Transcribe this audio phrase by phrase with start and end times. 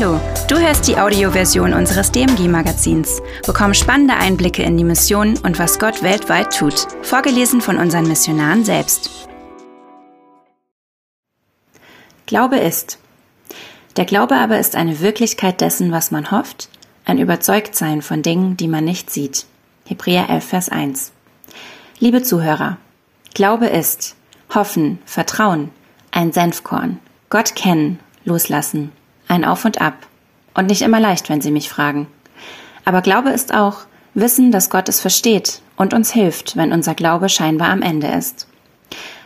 [0.00, 0.18] Hallo,
[0.48, 3.20] du hörst die Audioversion unseres DMG-Magazins.
[3.44, 6.86] Bekomm spannende Einblicke in die Mission und was Gott weltweit tut.
[7.02, 9.28] Vorgelesen von unseren Missionaren selbst.
[12.24, 12.98] Glaube ist.
[13.98, 16.70] Der Glaube aber ist eine Wirklichkeit dessen, was man hofft,
[17.04, 19.44] ein Überzeugtsein von Dingen, die man nicht sieht.
[19.86, 21.12] Hebräer 11, Vers 1.
[21.98, 22.78] Liebe Zuhörer,
[23.34, 24.16] Glaube ist
[24.54, 25.68] Hoffen, Vertrauen,
[26.10, 28.92] ein Senfkorn, Gott kennen, loslassen,
[29.30, 29.94] ein Auf und Ab.
[30.54, 32.08] Und nicht immer leicht, wenn Sie mich fragen.
[32.84, 33.78] Aber Glaube ist auch
[34.14, 38.48] Wissen, dass Gott es versteht und uns hilft, wenn unser Glaube scheinbar am Ende ist.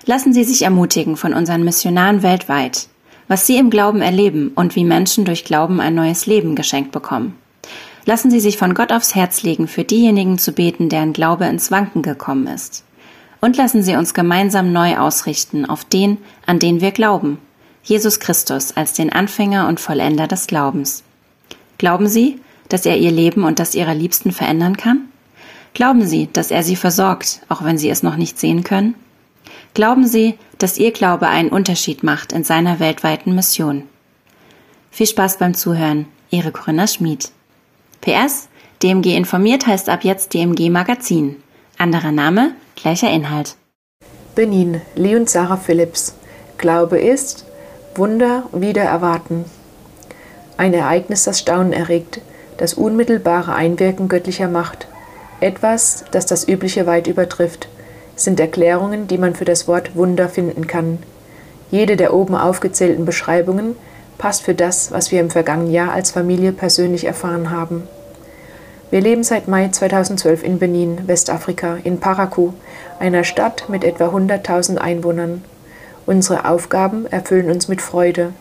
[0.05, 2.89] Lassen Sie sich ermutigen von unseren Missionaren weltweit,
[3.27, 7.39] was sie im Glauben erleben und wie Menschen durch Glauben ein neues Leben geschenkt bekommen.
[8.05, 11.71] Lassen Sie sich von Gott aufs Herz legen, für diejenigen zu beten, deren Glaube ins
[11.71, 12.85] Wanken gekommen ist.
[13.41, 17.39] Und lassen Sie uns gemeinsam neu ausrichten auf den, an den wir glauben,
[17.85, 21.05] Jesus Christus als den Anfänger und Vollender des Glaubens.
[21.77, 22.41] Glauben Sie,
[22.71, 25.09] dass er Ihr Leben und das Ihrer Liebsten verändern kann?
[25.75, 28.95] Glauben Sie, dass er Sie versorgt, auch wenn Sie es noch nicht sehen können?
[29.75, 33.83] Glauben Sie, dass Ihr Glaube einen Unterschied macht in seiner weltweiten Mission?
[34.91, 36.07] Viel Spaß beim Zuhören.
[36.31, 37.33] Ihre Corinna Schmid.
[38.01, 38.49] PS,
[38.83, 41.43] DMG informiert heißt ab jetzt DMG Magazin.
[41.77, 43.57] Anderer Name, gleicher Inhalt.
[44.35, 46.15] Benin, Lee und Sarah Phillips.
[46.57, 47.45] Glaube ist,
[47.97, 49.45] Wunder wieder erwarten.
[50.57, 52.21] Ein Ereignis, das Staunen erregt,
[52.57, 54.89] das unmittelbare Einwirken göttlicher Macht.
[55.41, 57.69] Etwas, das das Übliche weit übertrifft,
[58.17, 60.99] sind Erklärungen, die man für das Wort Wunder finden kann.
[61.71, 63.77] Jede der oben aufgezählten Beschreibungen
[64.19, 67.89] passt für das, was wir im vergangenen Jahr als Familie persönlich erfahren haben.
[68.91, 72.55] Wir leben seit Mai 2012 in Benin, Westafrika, in Parakou,
[72.99, 75.43] einer Stadt mit etwa 100.000 Einwohnern.
[76.07, 78.33] Unsere Aufgaben erfüllen uns mit Freude.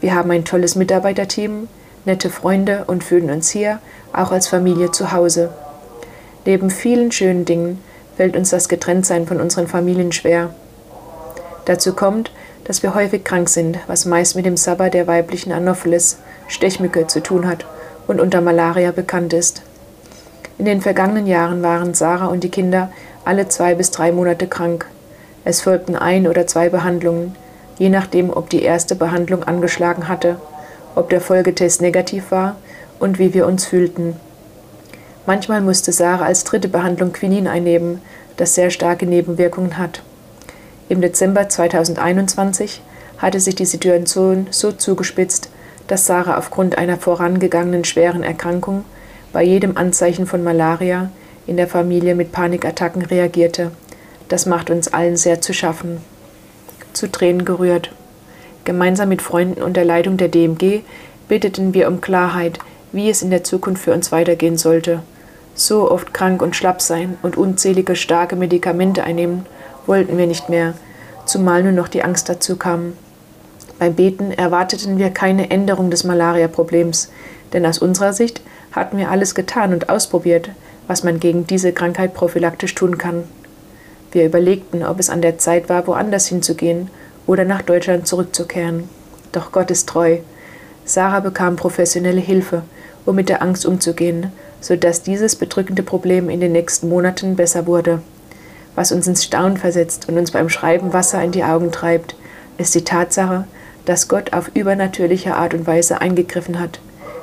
[0.00, 1.68] Wir haben ein tolles Mitarbeiterteam,
[2.04, 3.78] nette Freunde und fühlen uns hier
[4.12, 5.50] auch als Familie zu Hause.
[6.44, 7.82] Neben vielen schönen Dingen
[8.16, 10.50] fällt uns das Getrenntsein von unseren Familien schwer.
[11.64, 12.30] Dazu kommt,
[12.64, 17.22] dass wir häufig krank sind, was meist mit dem Sabber der weiblichen Anopheles, Stechmücke, zu
[17.22, 17.64] tun hat
[18.06, 19.62] und unter Malaria bekannt ist.
[20.58, 22.90] In den vergangenen Jahren waren Sarah und die Kinder
[23.24, 24.86] alle zwei bis drei Monate krank.
[25.46, 27.36] Es folgten ein oder zwei Behandlungen,
[27.78, 30.40] je nachdem, ob die erste Behandlung angeschlagen hatte,
[30.96, 32.56] ob der Folgetest negativ war
[32.98, 34.16] und wie wir uns fühlten.
[35.24, 38.00] Manchmal musste Sarah als dritte Behandlung Quinin einnehmen,
[38.36, 40.02] das sehr starke Nebenwirkungen hat.
[40.88, 42.82] Im Dezember 2021
[43.18, 45.48] hatte sich die Situation so zugespitzt,
[45.86, 48.84] dass Sarah aufgrund einer vorangegangenen schweren Erkrankung
[49.32, 51.10] bei jedem Anzeichen von Malaria
[51.46, 53.70] in der Familie mit Panikattacken reagierte
[54.28, 55.98] das macht uns allen sehr zu schaffen.
[56.92, 57.92] Zu Tränen gerührt.
[58.64, 60.80] Gemeinsam mit Freunden und der Leitung der DMG
[61.28, 62.58] bitteten wir um Klarheit,
[62.92, 65.02] wie es in der Zukunft für uns weitergehen sollte.
[65.54, 69.46] So oft krank und schlapp sein und unzählige starke Medikamente einnehmen,
[69.86, 70.74] wollten wir nicht mehr,
[71.24, 72.94] zumal nur noch die Angst dazu kam.
[73.78, 77.10] Beim Beten erwarteten wir keine Änderung des Malaria-Problems,
[77.52, 78.40] denn aus unserer Sicht
[78.72, 80.50] hatten wir alles getan und ausprobiert,
[80.86, 83.24] was man gegen diese Krankheit prophylaktisch tun kann.
[84.16, 86.88] Wir überlegten, ob es an der Zeit war, woanders hinzugehen
[87.26, 88.88] oder nach Deutschland zurückzukehren.
[89.30, 90.20] Doch Gott ist treu.
[90.86, 92.62] Sarah bekam professionelle Hilfe,
[93.04, 94.32] um mit der Angst umzugehen,
[94.62, 98.00] sodass dieses bedrückende Problem in den nächsten Monaten besser wurde.
[98.74, 102.16] Was uns ins Staunen versetzt und uns beim Schreiben Wasser in die Augen treibt,
[102.56, 103.44] ist die Tatsache,
[103.84, 106.80] dass Gott auf übernatürliche Art und Weise eingegriffen hat.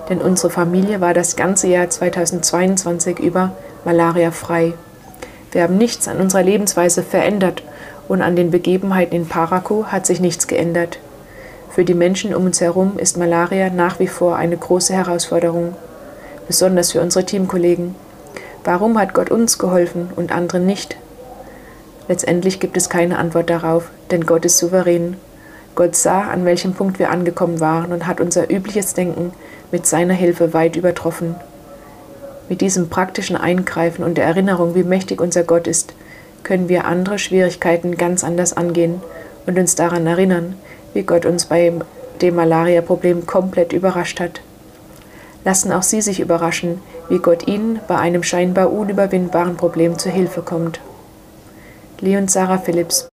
[0.09, 4.75] Denn unsere Familie war das ganze Jahr 2022 über malariafrei.
[5.53, 7.61] Wir haben nichts an unserer Lebensweise verändert
[8.07, 10.97] und an den Begebenheiten in Parakou hat sich nichts geändert.
[11.69, 15.75] Für die Menschen um uns herum ist Malaria nach wie vor eine große Herausforderung,
[16.47, 17.93] besonders für unsere Teamkollegen.
[18.63, 20.97] Warum hat Gott uns geholfen und anderen nicht?
[22.07, 25.17] Letztendlich gibt es keine Antwort darauf, denn Gott ist souverän.
[25.75, 29.33] Gott sah, an welchem Punkt wir angekommen waren und hat unser übliches Denken
[29.71, 31.35] mit seiner Hilfe weit übertroffen.
[32.49, 35.93] Mit diesem praktischen Eingreifen und der Erinnerung, wie mächtig unser Gott ist,
[36.43, 39.01] können wir andere Schwierigkeiten ganz anders angehen
[39.45, 40.55] und uns daran erinnern,
[40.93, 41.73] wie Gott uns bei
[42.21, 44.41] dem Malaria-Problem komplett überrascht hat.
[45.45, 50.41] Lassen auch Sie sich überraschen, wie Gott Ihnen bei einem scheinbar unüberwindbaren Problem zu Hilfe
[50.41, 50.79] kommt.
[51.99, 53.07] Leon Sarah Phillips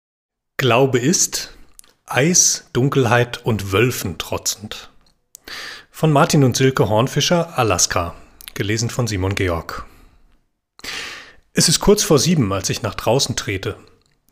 [0.56, 1.54] Glaube ist
[2.06, 4.90] Eis, Dunkelheit und Wölfen trotzend.
[5.90, 8.14] Von Martin und Silke Hornfischer, Alaska
[8.58, 9.86] gelesen von Simon Georg.
[11.54, 13.76] Es ist kurz vor sieben, als ich nach draußen trete.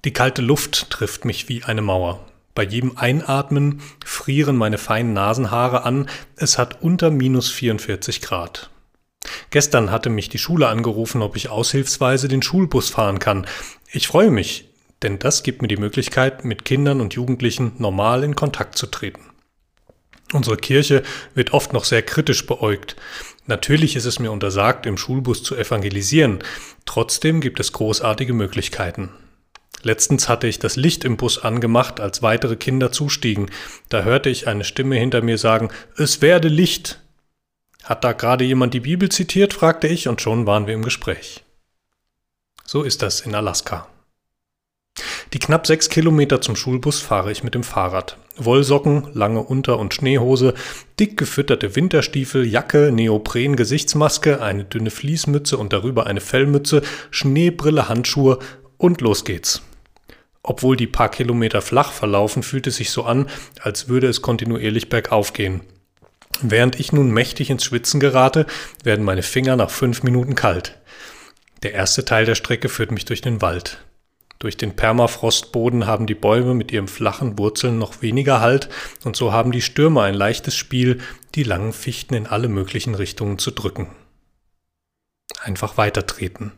[0.04, 2.26] Die kalte Luft trifft mich wie eine Mauer.
[2.54, 6.08] Bei jedem Einatmen frieren meine feinen Nasenhaare an.
[6.34, 8.70] Es hat unter minus 44 Grad.
[9.50, 13.46] Gestern hatte mich die Schule angerufen, ob ich aushilfsweise den Schulbus fahren kann.
[13.92, 14.68] Ich freue mich,
[15.02, 19.20] denn das gibt mir die Möglichkeit, mit Kindern und Jugendlichen normal in Kontakt zu treten.
[20.32, 22.96] Unsere Kirche wird oft noch sehr kritisch beäugt.
[23.46, 26.40] Natürlich ist es mir untersagt, im Schulbus zu evangelisieren.
[26.84, 29.10] Trotzdem gibt es großartige Möglichkeiten.
[29.82, 33.50] Letztens hatte ich das Licht im Bus angemacht, als weitere Kinder zustiegen.
[33.88, 37.00] Da hörte ich eine Stimme hinter mir sagen, es werde Licht.
[37.84, 39.52] Hat da gerade jemand die Bibel zitiert?
[39.52, 41.44] fragte ich, und schon waren wir im Gespräch.
[42.64, 43.86] So ist das in Alaska.
[45.32, 48.16] Die knapp sechs Kilometer zum Schulbus fahre ich mit dem Fahrrad.
[48.38, 50.54] Wollsocken, lange Unter- und Schneehose,
[50.98, 58.38] dick gefütterte Winterstiefel, Jacke, Neopren, Gesichtsmaske, eine dünne Fließmütze und darüber eine Fellmütze, Schneebrille, Handschuhe
[58.78, 59.62] und los geht's.
[60.42, 63.28] Obwohl die paar Kilometer flach verlaufen, fühlt es sich so an,
[63.60, 65.62] als würde es kontinuierlich bergauf gehen.
[66.40, 68.46] Während ich nun mächtig ins Schwitzen gerate,
[68.84, 70.78] werden meine Finger nach fünf Minuten kalt.
[71.62, 73.78] Der erste Teil der Strecke führt mich durch den Wald.
[74.38, 78.68] Durch den Permafrostboden haben die Bäume mit ihren flachen Wurzeln noch weniger Halt
[79.04, 81.00] und so haben die Stürme ein leichtes Spiel,
[81.34, 83.88] die langen Fichten in alle möglichen Richtungen zu drücken.
[85.42, 86.52] Einfach weitertreten.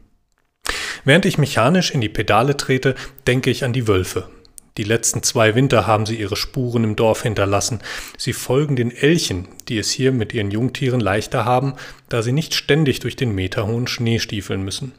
[1.04, 2.94] Während ich mechanisch in die Pedale trete,
[3.26, 4.28] denke ich an die Wölfe.
[4.76, 7.81] Die letzten zwei Winter haben sie ihre Spuren im Dorf hinterlassen.
[8.16, 11.74] Sie folgen den Elchen, die es hier mit ihren Jungtieren leichter haben,
[12.08, 14.92] da sie nicht ständig durch den meterhohen Schnee stiefeln müssen.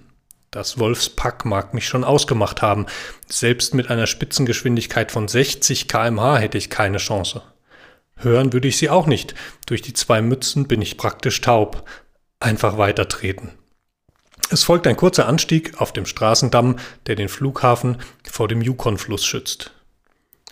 [0.52, 2.88] Das Wolfspack mag mich schon ausgemacht haben.
[3.28, 7.44] Selbst mit einer Spitzengeschwindigkeit von 60 kmh hätte ich keine Chance.
[8.16, 9.36] Hören würde ich sie auch nicht.
[9.68, 11.88] Durch die zwei Mützen bin ich praktisch taub.
[12.40, 13.52] Einfach weitertreten.
[14.50, 19.72] Es folgt ein kurzer Anstieg auf dem Straßendamm, der den Flughafen vor dem Yukon-Fluss schützt.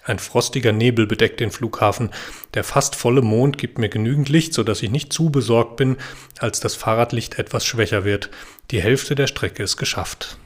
[0.03, 2.11] Ein frostiger Nebel bedeckt den Flughafen.
[2.53, 5.97] Der fast volle Mond gibt mir genügend Licht, so dass ich nicht zu besorgt bin,
[6.39, 8.29] als das Fahrradlicht etwas schwächer wird.
[8.71, 10.37] Die Hälfte der Strecke ist geschafft.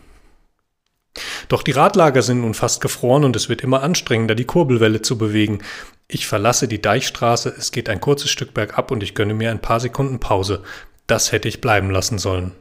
[1.47, 5.17] Doch die Radlager sind nun fast gefroren und es wird immer anstrengender, die Kurbelwelle zu
[5.17, 5.63] bewegen.
[6.07, 9.61] Ich verlasse die Deichstraße, es geht ein kurzes Stück bergab und ich gönne mir ein
[9.61, 10.63] paar Sekunden Pause.
[11.07, 12.51] Das hätte ich bleiben lassen sollen.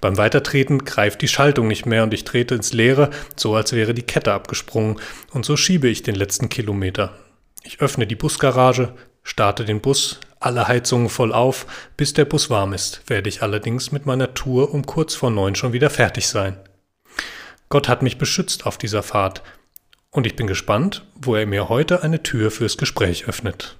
[0.00, 3.94] Beim Weitertreten greift die Schaltung nicht mehr und ich trete ins Leere, so als wäre
[3.94, 5.00] die Kette abgesprungen,
[5.32, 7.16] und so schiebe ich den letzten Kilometer.
[7.62, 12.72] Ich öffne die Busgarage, starte den Bus, alle Heizungen voll auf, bis der Bus warm
[12.72, 16.56] ist, werde ich allerdings mit meiner Tour um kurz vor neun schon wieder fertig sein.
[17.68, 19.42] Gott hat mich beschützt auf dieser Fahrt,
[20.12, 23.78] und ich bin gespannt, wo er mir heute eine Tür fürs Gespräch öffnet.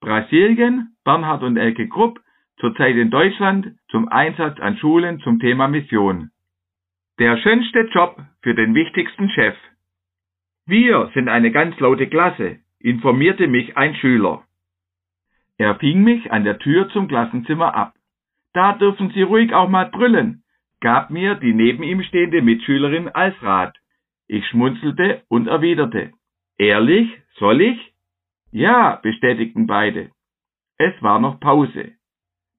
[0.00, 2.18] Brasilien, Bernhard und Elke Krupp
[2.58, 6.30] zurzeit in Deutschland zum Einsatz an Schulen zum Thema Mission.
[7.18, 9.54] Der schönste Job für den wichtigsten Chef.
[10.66, 14.45] Wir sind eine ganz laute Klasse, informierte mich ein Schüler.
[15.58, 17.94] Er fing mich an der Tür zum Klassenzimmer ab.
[18.52, 20.44] Da dürfen Sie ruhig auch mal brüllen,
[20.80, 23.76] gab mir die neben ihm stehende Mitschülerin als Rat.
[24.28, 26.12] Ich schmunzelte und erwiderte,
[26.58, 27.08] ehrlich,
[27.38, 27.94] soll ich?
[28.50, 30.10] Ja, bestätigten beide.
[30.78, 31.92] Es war noch Pause.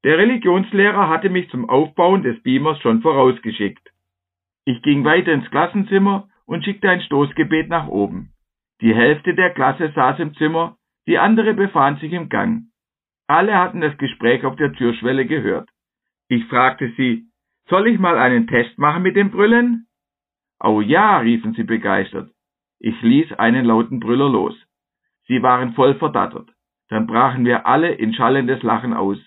[0.04, 3.92] Der Religionslehrer hatte mich zum Aufbauen des Beamers schon vorausgeschickt.
[4.66, 8.34] Ich ging weiter ins Klassenzimmer und schickte ein Stoßgebet nach oben.
[8.82, 12.68] Die Hälfte der Klasse saß im Zimmer, die andere befand sich im Gang.
[13.28, 15.70] Alle hatten das Gespräch auf der Türschwelle gehört.
[16.30, 17.28] Ich fragte sie,
[17.70, 19.88] soll ich mal einen Test machen mit dem Brüllen?
[20.60, 22.32] Oh ja, riefen sie begeistert.
[22.80, 24.56] Ich ließ einen lauten Brüller los.
[25.28, 26.50] Sie waren voll verdattert.
[26.90, 29.18] Dann brachen wir alle in schallendes Lachen aus.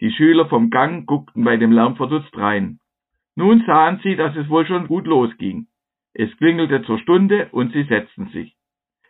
[0.00, 2.78] Die Schüler vom Gang guckten bei dem Lärm verdutzt rein.
[3.36, 5.66] Nun sahen sie, dass es wohl schon gut losging.
[6.14, 8.56] Es klingelte zur Stunde und sie setzten sich.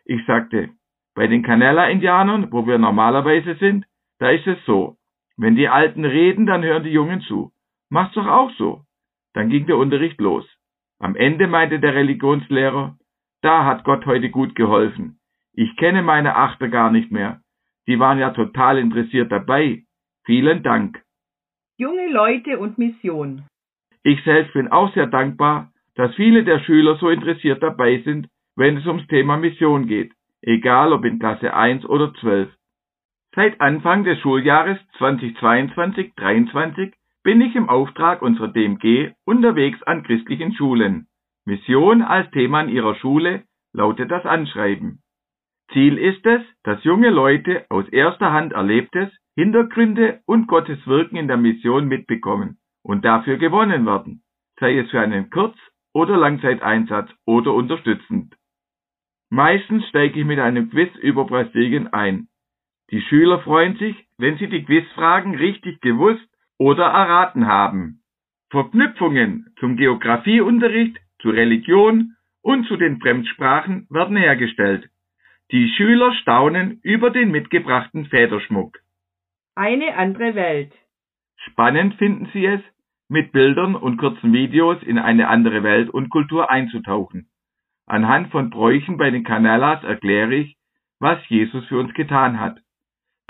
[0.05, 0.69] Ich sagte,
[1.15, 3.85] bei den Canella-Indianern, wo wir normalerweise sind,
[4.23, 4.95] da ist es so.
[5.35, 7.51] Wenn die Alten reden, dann hören die Jungen zu.
[7.89, 8.83] Mach's doch auch so.
[9.33, 10.47] Dann ging der Unterricht los.
[10.97, 12.97] Am Ende meinte der Religionslehrer,
[13.41, 15.19] da hat Gott heute gut geholfen.
[15.51, 17.41] Ich kenne meine Achter gar nicht mehr.
[17.85, 19.83] Die waren ja total interessiert dabei.
[20.25, 21.03] Vielen Dank.
[21.77, 23.43] Junge Leute und Mission.
[24.03, 28.77] Ich selbst bin auch sehr dankbar, dass viele der Schüler so interessiert dabei sind, wenn
[28.77, 32.49] es ums Thema Mission geht, egal ob in Klasse 1 oder 12.
[33.35, 41.07] Seit Anfang des Schuljahres 2022-23 bin ich im Auftrag unserer DMG unterwegs an christlichen Schulen.
[41.43, 45.01] Mission als Thema in ihrer Schule lautet das Anschreiben.
[45.71, 51.27] Ziel ist es, dass junge Leute aus erster Hand Erlebtes Hintergründe und Gottes Wirken in
[51.27, 54.21] der Mission mitbekommen und dafür gewonnen werden,
[54.59, 55.57] sei es für einen Kurz-
[55.91, 58.35] oder Langzeiteinsatz oder unterstützend.
[59.31, 62.27] Meistens steige ich mit einem Quiz über Brasilien ein.
[62.93, 68.03] Die Schüler freuen sich, wenn sie die Quizfragen richtig gewusst oder erraten haben.
[68.51, 74.91] Verknüpfungen zum Geografieunterricht, zur Religion und zu den Fremdsprachen werden hergestellt.
[75.49, 78.77] Die Schüler staunen über den mitgebrachten Federschmuck.
[79.55, 80.73] Eine andere Welt.
[81.47, 82.61] Spannend finden sie es,
[83.09, 87.27] mit Bildern und kurzen Videos in eine andere Welt und Kultur einzutauchen.
[87.87, 90.57] Anhand von Bräuchen bei den Canellas erkläre ich,
[90.99, 92.62] was Jesus für uns getan hat.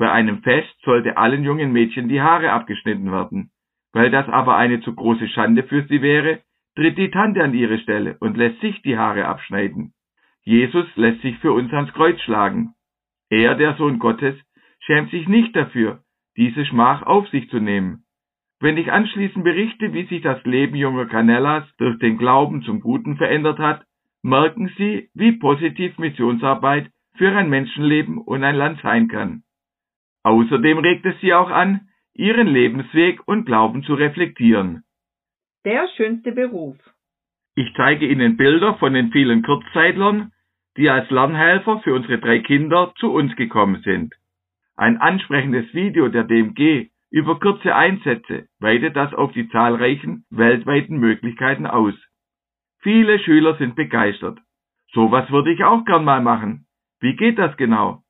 [0.03, 3.51] Bei einem Fest sollte allen jungen Mädchen die Haare abgeschnitten werden.
[3.93, 6.41] Weil das aber eine zu große Schande für sie wäre,
[6.75, 9.93] tritt die Tante an ihre Stelle und lässt sich die Haare abschneiden.
[10.43, 12.73] Jesus lässt sich für uns ans Kreuz schlagen.
[13.29, 14.35] Er, der Sohn Gottes,
[14.81, 16.01] schämt sich nicht dafür,
[16.35, 18.03] diese Schmach auf sich zu nehmen.
[18.59, 23.15] Wenn ich anschließend berichte, wie sich das Leben junger Canellas durch den Glauben zum Guten
[23.15, 23.85] verändert hat,
[24.21, 29.43] merken Sie, wie positiv Missionsarbeit für ein Menschenleben und ein Land sein kann.
[30.23, 34.83] Außerdem regt es Sie auch an, Ihren Lebensweg und Glauben zu reflektieren.
[35.65, 36.77] Der schönste Beruf.
[37.55, 40.31] Ich zeige Ihnen Bilder von den vielen Kurzzeitlern,
[40.77, 44.13] die als Lernhelfer für unsere drei Kinder zu uns gekommen sind.
[44.75, 51.67] Ein ansprechendes Video der DMG über kurze Einsätze weitet das auf die zahlreichen weltweiten Möglichkeiten
[51.67, 51.93] aus.
[52.79, 54.39] Viele Schüler sind begeistert.
[54.93, 56.65] Sowas würde ich auch gern mal machen.
[56.99, 58.02] Wie geht das genau?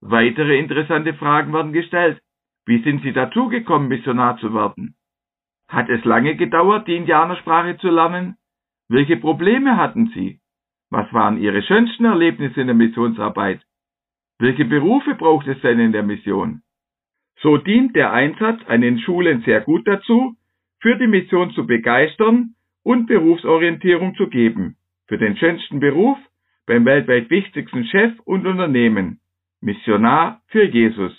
[0.00, 2.20] Weitere interessante Fragen werden gestellt.
[2.66, 4.94] Wie sind Sie dazugekommen, Missionar zu werden?
[5.68, 8.36] Hat es lange gedauert, die Indianersprache zu lernen?
[8.88, 10.40] Welche Probleme hatten Sie?
[10.90, 13.62] Was waren Ihre schönsten Erlebnisse in der Missionsarbeit?
[14.38, 16.62] Welche Berufe braucht es denn in der Mission?
[17.42, 20.34] So dient der Einsatz an den Schulen sehr gut dazu,
[20.80, 24.76] für die Mission zu begeistern und Berufsorientierung zu geben.
[25.06, 26.18] Für den schönsten Beruf
[26.66, 29.20] beim weltweit wichtigsten Chef und Unternehmen.
[29.60, 31.12] Missionar für Jesus.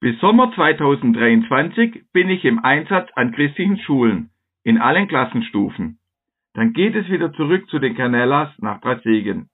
[0.00, 4.30] Bis Sommer 2023 bin ich im Einsatz an christlichen Schulen
[4.64, 5.98] in allen Klassenstufen.
[6.54, 9.48] Dann geht es wieder zurück zu den Canellas nach Brasilien.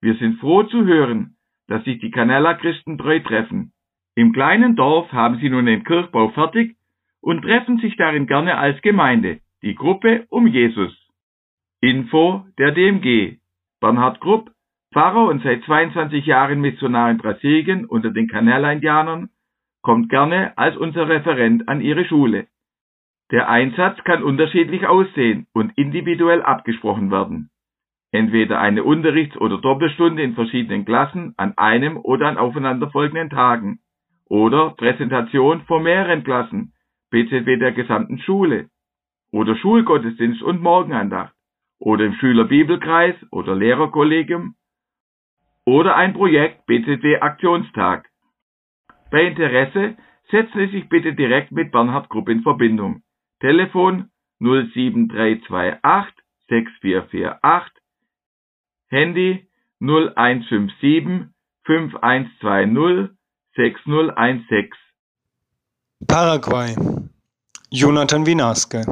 [0.00, 1.36] Wir sind froh zu hören,
[1.66, 3.72] dass sich die Canella-Christen treu treffen.
[4.14, 6.76] Im kleinen Dorf haben sie nun den Kirchbau fertig
[7.20, 10.94] und treffen sich darin gerne als Gemeinde, die Gruppe um Jesus.
[11.80, 13.38] Info der DMG.
[13.80, 14.50] Bernhard Grupp,
[14.92, 19.28] Pfarrer und seit 22 Jahren Missionar in Brasilien unter den Canella-Indianern,
[19.82, 22.46] kommt gerne als unser Referent an Ihre Schule.
[23.30, 27.50] Der Einsatz kann unterschiedlich aussehen und individuell abgesprochen werden.
[28.10, 33.80] Entweder eine Unterrichts- oder Doppelstunde in verschiedenen Klassen an einem oder an aufeinanderfolgenden Tagen
[34.30, 36.72] oder Präsentation vor mehreren Klassen,
[37.10, 38.70] BZW der gesamten Schule
[39.30, 41.34] oder Schulgottesdienst und Morgenandacht
[41.78, 44.54] oder im Schülerbibelkreis oder Lehrerkollegium
[45.68, 48.08] oder ein Projekt BZW Aktionstag.
[49.10, 49.96] Bei Interesse
[50.30, 53.02] setzen Sie sich bitte direkt mit Bernhard Grupp in Verbindung.
[53.40, 54.10] Telefon
[54.40, 56.14] 07328
[56.48, 57.82] 6448,
[58.88, 59.46] Handy
[59.80, 61.28] 0157
[61.64, 63.14] 5120
[63.54, 64.70] 6016.
[66.06, 66.74] Paraguay.
[67.70, 68.86] Jonathan Winaske.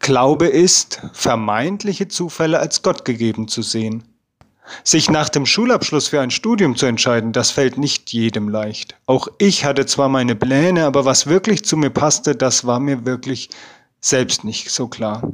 [0.00, 4.13] Glaube ist, vermeintliche Zufälle als Gott gegeben zu sehen.
[4.82, 8.96] Sich nach dem Schulabschluss für ein Studium zu entscheiden, das fällt nicht jedem leicht.
[9.06, 13.04] Auch ich hatte zwar meine Pläne, aber was wirklich zu mir passte, das war mir
[13.04, 13.50] wirklich
[14.00, 15.32] selbst nicht so klar.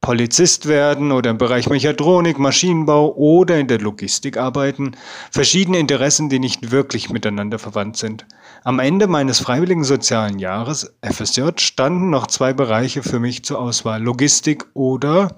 [0.00, 4.92] Polizist werden oder im Bereich Mechatronik, Maschinenbau oder in der Logistik arbeiten,
[5.30, 8.24] verschiedene Interessen, die nicht wirklich miteinander verwandt sind.
[8.64, 14.02] Am Ende meines freiwilligen sozialen Jahres FSJ standen noch zwei Bereiche für mich zur Auswahl,
[14.02, 15.36] Logistik oder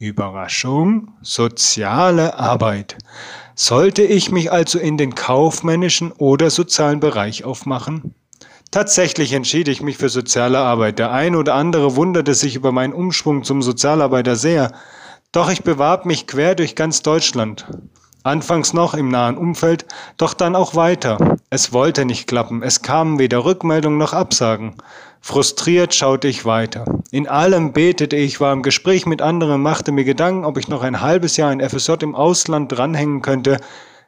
[0.00, 2.96] Überraschung, soziale Arbeit.
[3.56, 8.14] Sollte ich mich also in den kaufmännischen oder sozialen Bereich aufmachen?
[8.70, 11.00] Tatsächlich entschied ich mich für soziale Arbeit.
[11.00, 14.72] Der ein oder andere wunderte sich über meinen Umschwung zum Sozialarbeiter sehr.
[15.32, 17.66] Doch ich bewarb mich quer durch ganz Deutschland.
[18.22, 21.36] Anfangs noch im nahen Umfeld, doch dann auch weiter.
[21.50, 24.74] Es wollte nicht klappen, es kamen weder Rückmeldungen noch Absagen.
[25.20, 26.84] Frustriert schaute ich weiter.
[27.10, 30.82] In allem betete ich, war im Gespräch mit anderen, machte mir Gedanken, ob ich noch
[30.82, 33.58] ein halbes Jahr in FSJ im Ausland dranhängen könnte.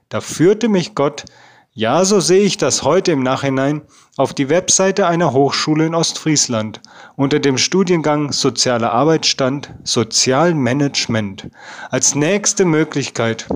[0.08, 1.24] Da führte mich Gott,
[1.72, 3.82] ja, so sehe ich das heute im Nachhinein,
[4.16, 6.80] auf die Webseite einer Hochschule in Ostfriesland.
[7.16, 11.48] Unter dem Studiengang Soziale Arbeit stand Sozialmanagement.
[11.90, 13.46] Als nächste Möglichkeit,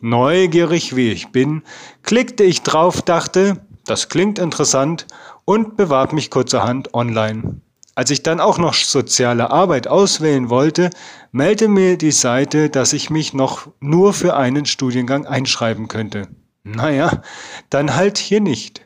[0.00, 1.62] neugierig wie ich bin,
[2.02, 5.06] klickte ich drauf, dachte, das klingt interessant
[5.44, 7.60] und bewarb mich kurzerhand online.
[7.96, 10.90] Als ich dann auch noch soziale Arbeit auswählen wollte,
[11.32, 16.28] meldete mir die Seite, dass ich mich noch nur für einen Studiengang einschreiben könnte.
[16.64, 17.22] Naja,
[17.68, 18.82] dann halt hier nicht.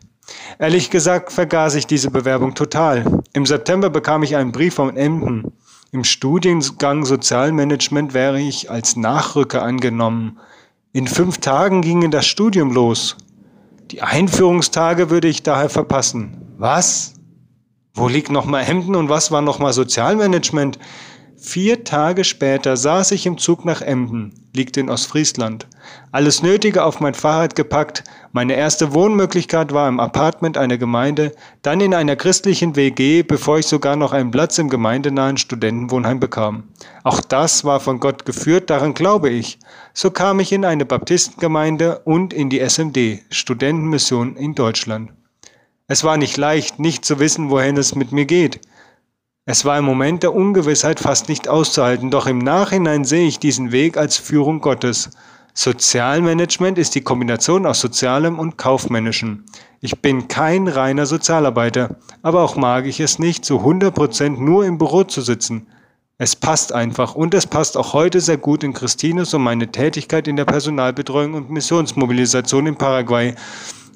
[0.58, 3.22] Ehrlich gesagt vergaß ich diese Bewerbung total.
[3.32, 5.52] Im September bekam ich einen Brief von Emden.
[5.92, 10.38] Im Studiengang Sozialmanagement wäre ich als Nachrücker angenommen.
[10.92, 13.16] In fünf Tagen ginge das Studium los.
[13.92, 16.36] Die Einführungstage würde ich daher verpassen.
[16.58, 17.14] Was?
[17.94, 20.78] Wo liegt nochmal Hemden und was war nochmal Sozialmanagement?
[21.36, 25.66] Vier Tage später saß ich im Zug nach Emden, liegt in Ostfriesland.
[26.12, 28.04] Alles Nötige auf mein Fahrrad gepackt.
[28.32, 33.66] Meine erste Wohnmöglichkeit war im Apartment einer Gemeinde, dann in einer christlichen WG, bevor ich
[33.66, 36.64] sogar noch einen Platz im gemeindenahen Studentenwohnheim bekam.
[37.04, 39.58] Auch das war von Gott geführt, daran glaube ich.
[39.94, 45.12] So kam ich in eine Baptistengemeinde und in die SMD, Studentenmission in Deutschland.
[45.86, 48.60] Es war nicht leicht, nicht zu wissen, wohin es mit mir geht.
[49.50, 53.72] Es war im Moment der Ungewissheit fast nicht auszuhalten, doch im Nachhinein sehe ich diesen
[53.72, 55.08] Weg als Führung Gottes.
[55.54, 59.44] Sozialmanagement ist die Kombination aus Sozialem und Kaufmännischem.
[59.80, 64.66] Ich bin kein reiner Sozialarbeiter, aber auch mag ich es nicht, zu 100 Prozent nur
[64.66, 65.66] im Büro zu sitzen.
[66.18, 70.28] Es passt einfach und es passt auch heute sehr gut in Christines und meine Tätigkeit
[70.28, 73.34] in der Personalbetreuung und Missionsmobilisation in Paraguay.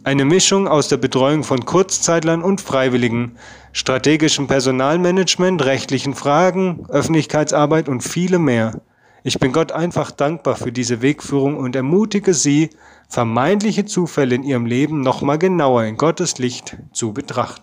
[0.05, 3.37] Eine Mischung aus der Betreuung von Kurzzeitlern und Freiwilligen,
[3.73, 8.83] strategischem Personalmanagement, rechtlichen Fragen, Öffentlichkeitsarbeit und viele mehr.
[9.23, 12.71] Ich bin Gott einfach dankbar für diese Wegführung und ermutige Sie,
[13.09, 17.63] vermeintliche Zufälle in Ihrem Leben nochmal genauer in Gottes Licht zu betrachten.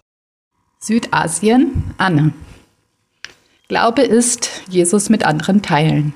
[0.80, 2.34] Südasien, Anne.
[3.68, 6.14] Glaube ist, Jesus mit anderen teilen.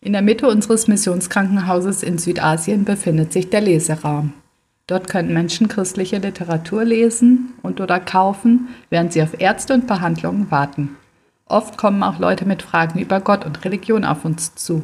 [0.00, 4.32] In der Mitte unseres Missionskrankenhauses in Südasien befindet sich der Leseraum.
[4.86, 10.50] Dort können Menschen christliche Literatur lesen und oder kaufen, während sie auf Ärzte und Behandlungen
[10.50, 10.96] warten.
[11.46, 14.82] Oft kommen auch Leute mit Fragen über Gott und Religion auf uns zu.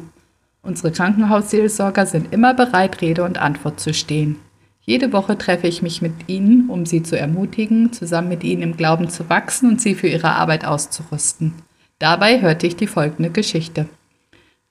[0.63, 4.37] Unsere Krankenhausseelsorger sind immer bereit, Rede und Antwort zu stehen.
[4.81, 8.77] Jede Woche treffe ich mich mit ihnen, um sie zu ermutigen, zusammen mit ihnen im
[8.77, 11.53] Glauben zu wachsen und sie für ihre Arbeit auszurüsten.
[11.99, 13.87] Dabei hörte ich die folgende Geschichte.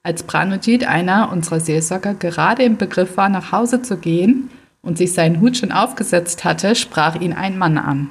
[0.03, 4.51] Als Pranojit, einer unserer Seelsorger, gerade im Begriff war, nach Hause zu gehen,
[4.83, 8.11] und sich seinen Hut schon aufgesetzt hatte, sprach ihn ein Mann an.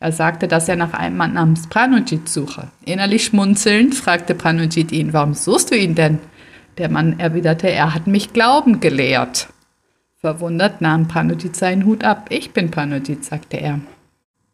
[0.00, 2.68] Er sagte, dass er nach einem Mann namens Pranojit suche.
[2.84, 6.18] Innerlich schmunzelnd fragte Pranojit ihn, warum suchst du ihn denn?
[6.78, 9.48] Der Mann erwiderte, er hat mich Glauben gelehrt.
[10.16, 12.26] Verwundert nahm Pranojit seinen Hut ab.
[12.30, 13.80] Ich bin Pranojit, sagte er.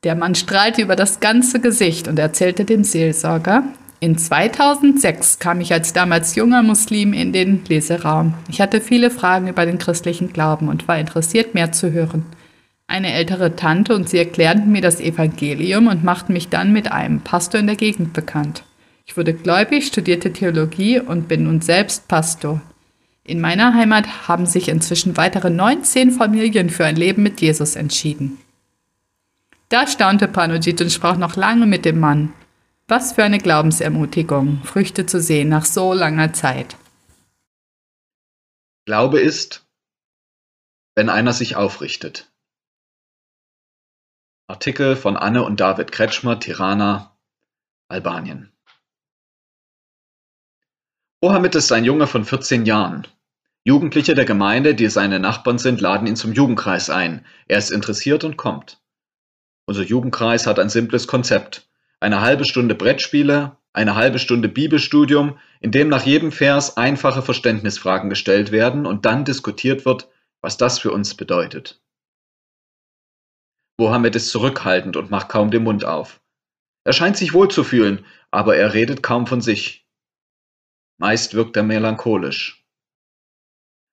[0.03, 3.65] Der Mann strahlte über das ganze Gesicht und erzählte dem Seelsorger,
[4.01, 8.35] in 2006 kam ich als damals junger Muslim in den Leseraum.
[8.49, 12.27] Ich hatte viele Fragen über den christlichen Glauben und war interessiert, mehr zu hören.
[12.89, 17.21] Eine ältere Tante und sie erklärten mir das Evangelium und machten mich dann mit einem
[17.21, 18.65] Pastor in der Gegend bekannt.
[19.07, 22.61] Ich wurde gläubig, studierte Theologie und bin nun selbst Pastor.
[23.25, 28.39] In meiner Heimat haben sich inzwischen weitere 19 Familien für ein Leben mit Jesus entschieden.
[29.69, 32.33] Da staunte Panojit und sprach noch lange mit dem Mann.
[32.89, 36.77] Was für eine Glaubensermutigung, Früchte zu sehen nach so langer Zeit.
[38.85, 39.67] Glaube ist,
[40.95, 42.31] wenn einer sich aufrichtet.
[44.47, 47.19] Artikel von Anne und David Kretschmer, Tirana,
[47.89, 48.53] Albanien.
[51.21, 53.09] Mohammed ist ein Junge von 14 Jahren.
[53.65, 57.27] Jugendliche der Gemeinde, die seine Nachbarn sind, laden ihn zum Jugendkreis ein.
[57.49, 58.81] Er ist interessiert und kommt.
[59.65, 61.67] Unser Jugendkreis hat ein simples Konzept
[62.01, 68.11] eine halbe Stunde Brettspiele, eine halbe Stunde Bibelstudium, in dem nach jedem Vers einfache Verständnisfragen
[68.11, 70.09] gestellt werden und dann diskutiert wird,
[70.41, 71.83] was das für uns bedeutet.
[73.79, 76.23] Mohammed ist zurückhaltend und macht kaum den Mund auf.
[76.85, 79.87] Er scheint sich wohl zu fühlen, aber er redet kaum von sich.
[80.99, 82.65] Meist wirkt er melancholisch.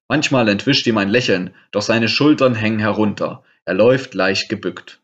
[0.09, 5.02] Manchmal entwischt ihm ein Lächeln, doch seine Schultern hängen herunter, er läuft leicht gebückt.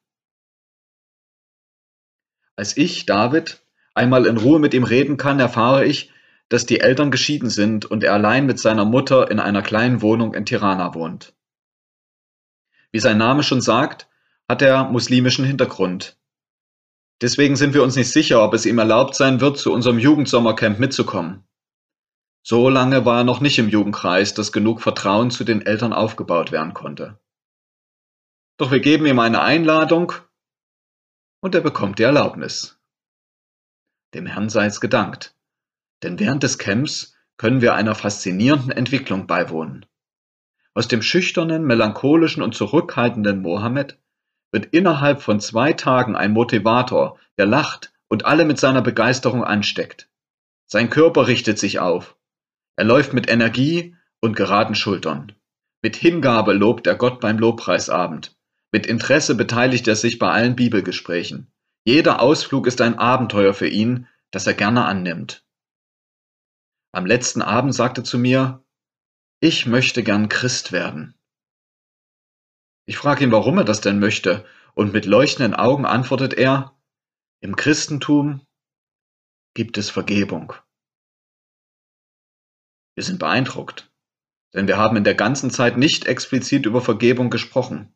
[2.59, 3.61] Als ich, David,
[3.93, 6.11] einmal in Ruhe mit ihm reden kann, erfahre ich,
[6.49, 10.33] dass die Eltern geschieden sind und er allein mit seiner Mutter in einer kleinen Wohnung
[10.33, 11.31] in Tirana wohnt.
[12.91, 14.09] Wie sein Name schon sagt,
[14.49, 16.17] hat er muslimischen Hintergrund.
[17.21, 20.79] Deswegen sind wir uns nicht sicher, ob es ihm erlaubt sein wird, zu unserem Jugendsommercamp
[20.79, 21.45] mitzukommen.
[22.43, 26.51] So lange war er noch nicht im Jugendkreis, dass genug Vertrauen zu den Eltern aufgebaut
[26.51, 27.21] werden konnte.
[28.57, 30.11] Doch wir geben ihm eine Einladung
[31.41, 32.79] und er bekommt die Erlaubnis.
[34.13, 35.35] Dem Herrn sei es gedankt,
[36.03, 39.85] denn während des Camps können wir einer faszinierenden Entwicklung beiwohnen.
[40.73, 43.97] Aus dem schüchternen, melancholischen und zurückhaltenden Mohammed
[44.51, 50.09] wird innerhalb von zwei Tagen ein Motivator, der lacht und alle mit seiner Begeisterung ansteckt.
[50.65, 52.15] Sein Körper richtet sich auf.
[52.75, 55.33] Er läuft mit Energie und geraden Schultern.
[55.81, 58.35] Mit Hingabe lobt er Gott beim Lobpreisabend.
[58.71, 61.51] Mit Interesse beteiligt er sich bei allen Bibelgesprächen.
[61.85, 65.43] Jeder Ausflug ist ein Abenteuer für ihn, das er gerne annimmt.
[66.91, 68.63] Am letzten Abend sagte zu mir,
[69.39, 71.15] ich möchte gern Christ werden.
[72.85, 76.75] Ich frage ihn, warum er das denn möchte, und mit leuchtenden Augen antwortet er,
[77.41, 78.41] im Christentum
[79.53, 80.53] gibt es Vergebung.
[82.95, 83.91] Wir sind beeindruckt,
[84.53, 87.95] denn wir haben in der ganzen Zeit nicht explizit über Vergebung gesprochen.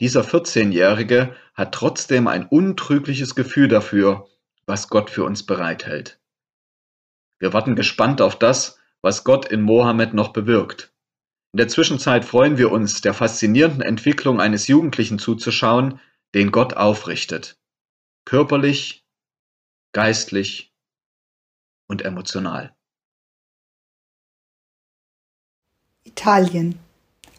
[0.00, 4.28] Dieser 14-Jährige hat trotzdem ein untrügliches Gefühl dafür,
[4.66, 6.20] was Gott für uns bereithält.
[7.40, 10.92] Wir warten gespannt auf das, was Gott in Mohammed noch bewirkt.
[11.52, 16.00] In der Zwischenzeit freuen wir uns, der faszinierenden Entwicklung eines Jugendlichen zuzuschauen,
[16.34, 17.58] den Gott aufrichtet.
[18.24, 19.04] Körperlich,
[19.92, 20.74] geistlich
[21.88, 22.74] und emotional.
[26.04, 26.78] Italien.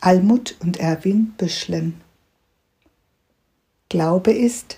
[0.01, 2.01] Almut und Erwin Büschlen.
[3.89, 4.77] Glaube ist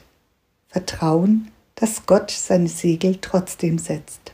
[0.70, 4.32] Vertrauen, dass Gott seine Segel trotzdem setzt.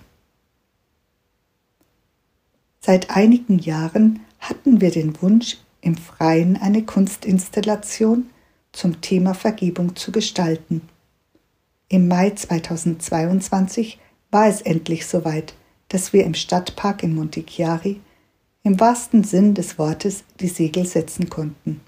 [2.80, 8.30] Seit einigen Jahren hatten wir den Wunsch, im Freien eine Kunstinstallation
[8.72, 10.82] zum Thema Vergebung zu gestalten.
[11.90, 13.98] Im Mai 2022
[14.30, 15.56] war es endlich soweit,
[15.90, 18.00] dass wir im Stadtpark in Montichiari
[18.62, 21.82] im wahrsten Sinn des Wortes die Segel setzen konnten.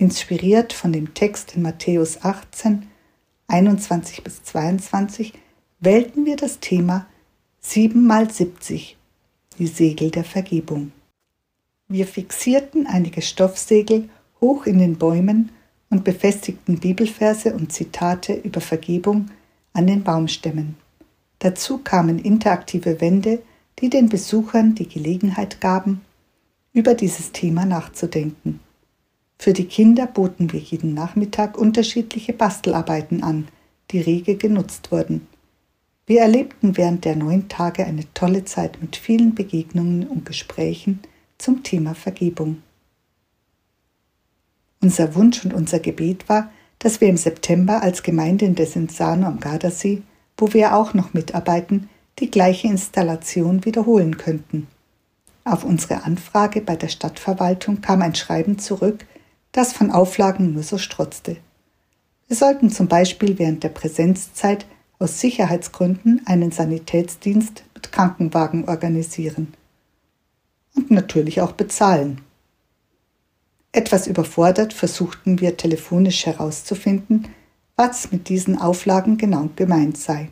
[0.00, 2.86] Inspiriert von dem Text in Matthäus 18,
[3.48, 5.32] 21 bis 22
[5.80, 7.06] wählten wir das Thema
[7.58, 8.96] 7 mal 70
[9.58, 10.92] die Segel der Vergebung.
[11.88, 14.08] Wir fixierten einige Stoffsegel
[14.40, 15.50] hoch in den Bäumen
[15.90, 19.30] und befestigten Bibelverse und Zitate über Vergebung
[19.72, 20.76] an den Baumstämmen.
[21.40, 23.42] Dazu kamen interaktive Wände,
[23.80, 26.02] die den Besuchern die Gelegenheit gaben,
[26.72, 28.60] über dieses Thema nachzudenken.
[29.38, 33.48] Für die Kinder boten wir jeden Nachmittag unterschiedliche Bastelarbeiten an,
[33.90, 35.26] die rege genutzt wurden.
[36.06, 41.00] Wir erlebten während der neun Tage eine tolle Zeit mit vielen Begegnungen und Gesprächen
[41.36, 42.62] zum Thema Vergebung.
[44.80, 49.40] Unser Wunsch und unser Gebet war, dass wir im September als Gemeinde in Desenzano am
[49.40, 50.02] Gardasee,
[50.36, 51.88] wo wir auch noch mitarbeiten,
[52.20, 54.66] die gleiche Installation wiederholen könnten.
[55.44, 59.06] Auf unsere Anfrage bei der Stadtverwaltung kam ein Schreiben zurück,
[59.58, 61.36] das von Auflagen nur so strotzte.
[62.28, 64.66] Wir sollten zum Beispiel während der Präsenzzeit
[65.00, 69.52] aus Sicherheitsgründen einen Sanitätsdienst mit Krankenwagen organisieren.
[70.76, 72.20] Und natürlich auch bezahlen.
[73.72, 77.26] Etwas überfordert versuchten wir telefonisch herauszufinden,
[77.74, 80.30] was mit diesen Auflagen genau gemeint sei.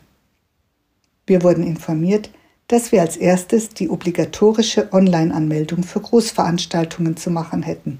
[1.25, 2.29] Wir wurden informiert,
[2.69, 7.99] dass wir als erstes die obligatorische Online-Anmeldung für Großveranstaltungen zu machen hätten.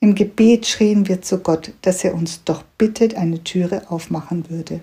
[0.00, 4.80] Im Gebet schrien wir zu Gott, dass er uns doch bittet, eine Türe aufmachen würde.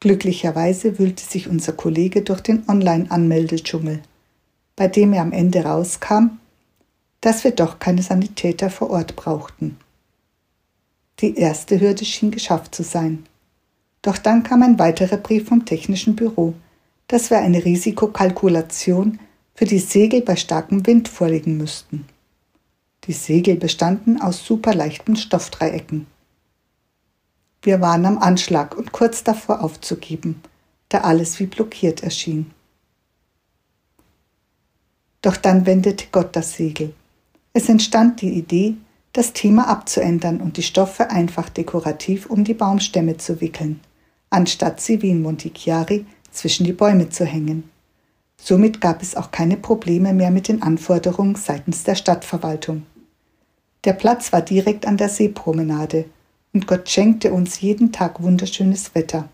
[0.00, 4.00] Glücklicherweise wühlte sich unser Kollege durch den Online-Anmeldedschungel,
[4.76, 6.38] bei dem er am Ende rauskam,
[7.22, 9.78] dass wir doch keine Sanitäter vor Ort brauchten.
[11.20, 13.24] Die erste Hürde schien geschafft zu sein.
[14.02, 16.52] Doch dann kam ein weiterer Brief vom technischen Büro,
[17.08, 19.18] dass wir eine Risikokalkulation
[19.54, 22.04] für die Segel bei starkem Wind vorlegen müssten.
[23.06, 26.06] Die Segel bestanden aus superleichten Stoffdreiecken.
[27.60, 30.40] Wir waren am Anschlag und kurz davor aufzugeben,
[30.88, 32.50] da alles wie blockiert erschien.
[35.20, 36.94] Doch dann wendete Gott das Segel.
[37.52, 38.76] Es entstand die Idee,
[39.12, 43.80] das Thema abzuändern und die Stoffe einfach dekorativ um die Baumstämme zu wickeln,
[44.30, 47.70] anstatt sie wie in Montichiari zwischen die Bäume zu hängen.
[48.36, 52.84] Somit gab es auch keine Probleme mehr mit den Anforderungen seitens der Stadtverwaltung.
[53.84, 56.06] Der Platz war direkt an der Seepromenade
[56.54, 59.28] und Gott schenkte uns jeden Tag wunderschönes Wetter.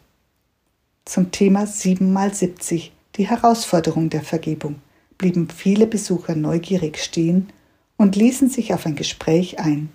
[1.05, 4.77] Zum Thema 7 mal 70, die Herausforderung der Vergebung,
[5.19, 7.51] blieben viele Besucher neugierig stehen
[7.97, 9.91] und ließen sich auf ein Gespräch ein.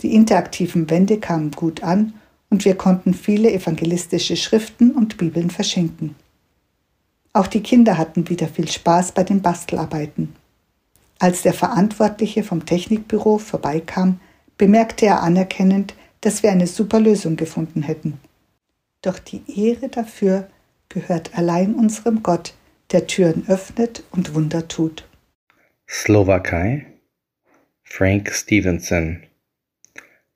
[0.00, 2.14] Die interaktiven Wände kamen gut an
[2.48, 6.14] und wir konnten viele evangelistische Schriften und Bibeln verschenken.
[7.32, 10.34] Auch die Kinder hatten wieder viel Spaß bei den Bastelarbeiten.
[11.18, 14.20] Als der Verantwortliche vom Technikbüro vorbeikam,
[14.58, 18.20] bemerkte er anerkennend, dass wir eine super Lösung gefunden hätten.
[19.02, 20.48] Doch die Ehre dafür
[20.88, 22.54] gehört allein unserem Gott,
[22.92, 25.08] der Türen öffnet und Wunder tut.
[25.88, 26.86] Slowakei
[27.82, 29.22] Frank Stevenson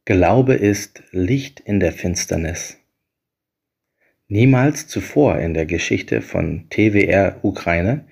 [0.04, 2.78] Glaube ist Licht in der Finsternis.
[4.28, 8.04] Niemals zuvor in der Geschichte von TWR Ukraine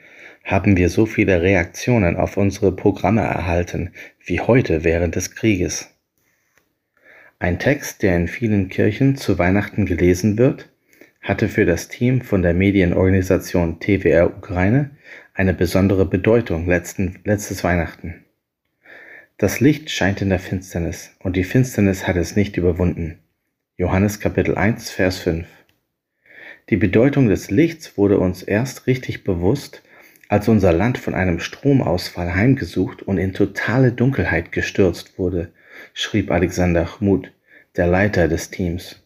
[0.48, 3.90] haben wir so viele Reaktionen auf unsere Programme erhalten
[4.24, 5.94] wie heute während des Krieges.
[7.38, 10.70] Ein Text, der in vielen Kirchen zu Weihnachten gelesen wird,
[11.20, 14.90] hatte für das Team von der Medienorganisation TWR Ukraine
[15.34, 18.24] eine besondere Bedeutung letzten, letztes Weihnachten.
[19.37, 23.18] Das Licht scheint in der Finsternis und die Finsternis hat es nicht überwunden.
[23.76, 25.46] Johannes Kapitel 1, Vers 5.
[26.70, 29.82] Die Bedeutung des Lichts wurde uns erst richtig bewusst,
[30.28, 35.52] als unser Land von einem Stromausfall heimgesucht und in totale Dunkelheit gestürzt wurde,
[35.94, 37.32] schrieb Alexander Chmut,
[37.76, 39.02] der Leiter des Teams.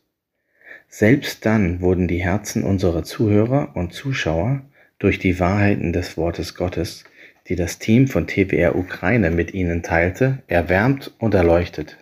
[0.88, 4.62] Selbst dann wurden die Herzen unserer Zuhörer und Zuschauer
[4.98, 7.04] durch die Wahrheiten des Wortes Gottes
[7.48, 11.98] die das Team von TWR Ukraine mit ihnen teilte, erwärmt und erleuchtet.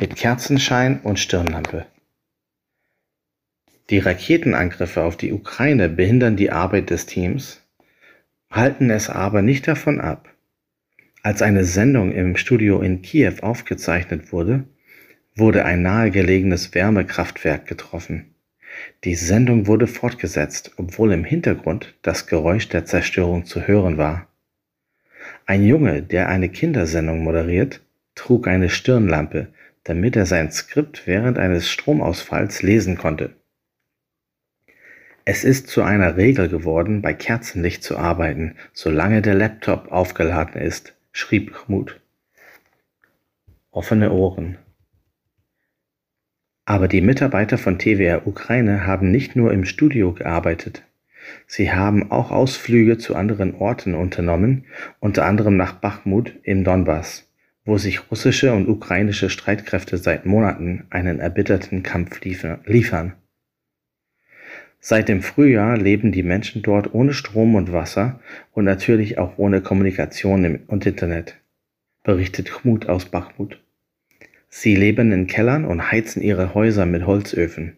[0.00, 1.86] Mit Kerzenschein und Stirnlampe.
[3.90, 7.61] Die Raketenangriffe auf die Ukraine behindern die Arbeit des Teams,
[8.52, 10.28] halten es aber nicht davon ab.
[11.22, 14.64] Als eine Sendung im Studio in Kiew aufgezeichnet wurde,
[15.34, 18.34] wurde ein nahegelegenes Wärmekraftwerk getroffen.
[19.04, 24.28] Die Sendung wurde fortgesetzt, obwohl im Hintergrund das Geräusch der Zerstörung zu hören war.
[25.46, 27.80] Ein Junge, der eine Kindersendung moderiert,
[28.14, 29.48] trug eine Stirnlampe,
[29.84, 33.34] damit er sein Skript während eines Stromausfalls lesen konnte.
[35.24, 40.94] Es ist zu einer Regel geworden, bei Kerzenlicht zu arbeiten, solange der Laptop aufgeladen ist,
[41.12, 42.00] schrieb Chmut.
[43.70, 44.58] Offene Ohren.
[46.64, 50.82] Aber die Mitarbeiter von TWR Ukraine haben nicht nur im Studio gearbeitet.
[51.46, 54.64] Sie haben auch Ausflüge zu anderen Orten unternommen,
[54.98, 57.30] unter anderem nach Bachmut im Donbass,
[57.64, 63.14] wo sich russische und ukrainische Streitkräfte seit Monaten einen erbitterten Kampf liefern.
[64.84, 68.18] Seit dem Frühjahr leben die Menschen dort ohne Strom und Wasser
[68.50, 71.36] und natürlich auch ohne Kommunikation und Internet,
[72.02, 73.60] berichtet Chmut aus Bachmut.
[74.48, 77.76] Sie leben in Kellern und heizen ihre Häuser mit Holzöfen.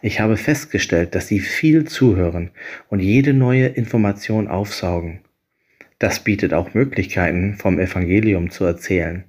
[0.00, 2.50] Ich habe festgestellt, dass sie viel zuhören
[2.88, 5.20] und jede neue Information aufsaugen.
[5.98, 9.24] Das bietet auch Möglichkeiten, vom Evangelium zu erzählen.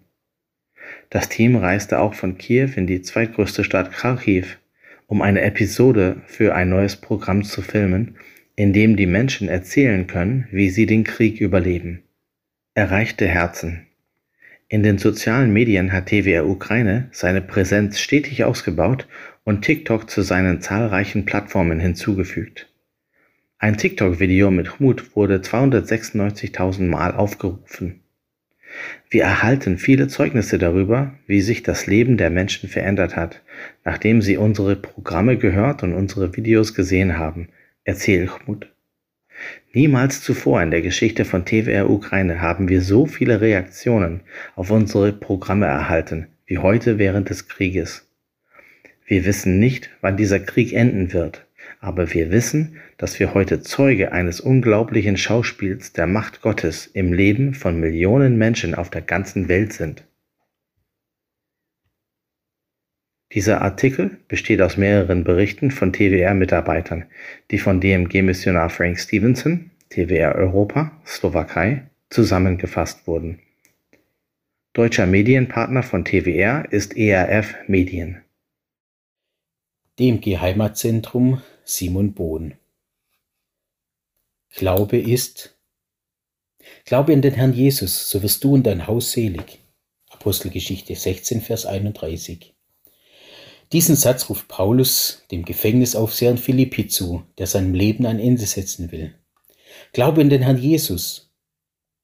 [1.10, 4.58] Das Team reiste auch von Kiew in die zweitgrößte Stadt Kharkiv,
[5.08, 8.18] um eine Episode für ein neues Programm zu filmen,
[8.56, 12.04] in dem die Menschen erzählen können, wie sie den Krieg überleben.
[12.74, 13.88] Erreichte Herzen.
[14.70, 19.08] In den sozialen Medien hat TWR Ukraine seine Präsenz stetig ausgebaut
[19.46, 22.70] und TikTok zu seinen zahlreichen Plattformen hinzugefügt.
[23.60, 28.02] Ein TikTok-Video mit Hut wurde 296.000 Mal aufgerufen.
[29.10, 33.42] Wir erhalten viele Zeugnisse darüber, wie sich das Leben der Menschen verändert hat,
[33.86, 37.50] nachdem sie unsere Programme gehört und unsere Videos gesehen haben,
[37.84, 38.72] erzählt Chmut.
[39.74, 44.22] Niemals zuvor in der Geschichte von TWR Ukraine haben wir so viele Reaktionen
[44.56, 48.10] auf unsere Programme erhalten wie heute während des Krieges.
[49.06, 51.46] Wir wissen nicht, wann dieser Krieg enden wird,
[51.80, 57.54] aber wir wissen, dass wir heute Zeuge eines unglaublichen Schauspiels der Macht Gottes im Leben
[57.54, 60.04] von Millionen Menschen auf der ganzen Welt sind.
[63.34, 67.06] Dieser Artikel besteht aus mehreren Berichten von TWR-Mitarbeitern,
[67.52, 73.40] die von DMG-Missionar Frank Stevenson (TWR Europa, Slowakei) zusammengefasst wurden.
[74.74, 78.22] Deutscher Medienpartner von TWR ist ERF Medien.
[80.00, 82.54] DMG Heimatzentrum Simon Bohn
[84.50, 85.58] Glaube ist
[86.86, 89.60] Glaube in den Herrn Jesus, so wirst du und dein Haus selig.
[90.10, 92.58] Apostelgeschichte 16, Vers 31
[93.74, 98.94] diesen Satz ruft Paulus dem Gefängnisaufseher in Philippi zu, der seinem Leben ein Ende setzen
[98.94, 99.14] will.
[99.92, 101.34] Glaube in den Herrn Jesus.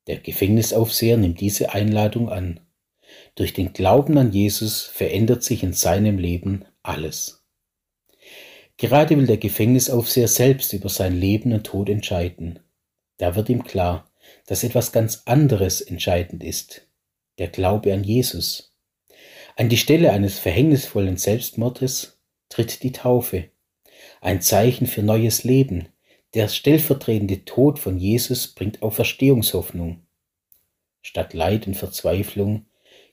[0.08, 2.60] Der Gefängnisaufseher nimmt diese Einladung an.
[3.36, 7.43] Durch den Glauben an Jesus verändert sich in seinem Leben alles.
[8.78, 12.60] Gerade will der Gefängnisaufseher selbst über sein Leben und Tod entscheiden.
[13.18, 14.10] Da wird ihm klar,
[14.48, 16.88] dass etwas ganz anderes entscheidend ist.
[17.38, 18.74] Der Glaube an Jesus.
[19.56, 23.50] An die Stelle eines verhängnisvollen Selbstmordes tritt die Taufe,
[24.22, 25.90] ein Zeichen für neues Leben.
[26.34, 30.02] Der stellvertretende Tod von Jesus bringt Auferstehungshoffnung.
[31.02, 32.66] Statt Leid und Verzweiflung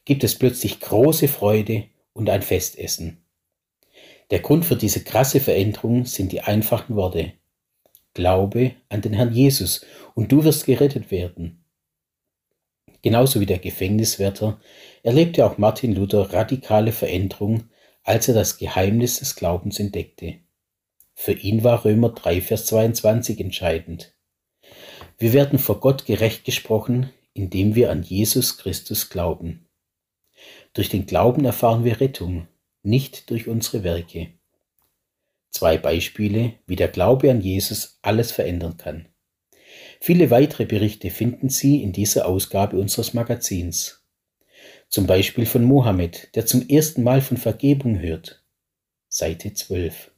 [0.04, 3.22] gibt es plötzlich große Freude und ein Festessen.
[4.30, 7.32] Der Grund für diese krasse Veränderung sind die einfachen Worte.
[8.14, 11.64] Glaube an den Herrn Jesus und du wirst gerettet werden.
[13.02, 14.60] Genauso wie der Gefängniswärter
[15.02, 17.64] erlebte auch Martin Luther radikale Veränderung,
[18.02, 20.40] als er das Geheimnis des Glaubens entdeckte.
[21.14, 24.14] Für ihn war Römer 3, Vers 22 entscheidend.
[25.18, 29.68] Wir werden vor Gott gerecht gesprochen, indem wir an Jesus Christus glauben.
[30.72, 32.48] Durch den Glauben erfahren wir Rettung,
[32.82, 34.28] nicht durch unsere Werke.
[35.50, 39.08] Zwei Beispiele, wie der Glaube an Jesus alles verändern kann.
[40.00, 44.04] Viele weitere Berichte finden Sie in dieser Ausgabe unseres Magazins.
[44.88, 48.42] Zum Beispiel von Mohammed, der zum ersten Mal von Vergebung hört.
[49.08, 50.10] Seite 12.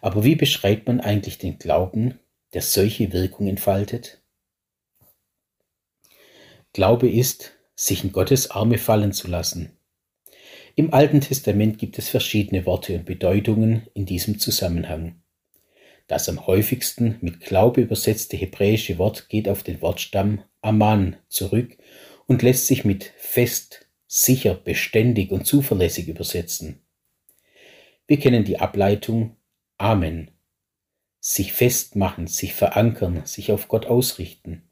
[0.00, 2.18] Aber wie beschreibt man eigentlich den Glauben,
[2.52, 4.22] der solche Wirkung entfaltet?
[6.72, 9.77] Glaube ist, sich in Gottes Arme fallen zu lassen.
[10.78, 15.20] Im Alten Testament gibt es verschiedene Worte und Bedeutungen in diesem Zusammenhang.
[16.06, 21.76] Das am häufigsten mit Glaube übersetzte hebräische Wort geht auf den Wortstamm Aman zurück
[22.28, 26.80] und lässt sich mit fest, sicher, beständig und zuverlässig übersetzen.
[28.06, 29.34] Wir kennen die Ableitung
[29.78, 30.30] Amen.
[31.18, 34.70] Sich festmachen, sich verankern, sich auf Gott ausrichten.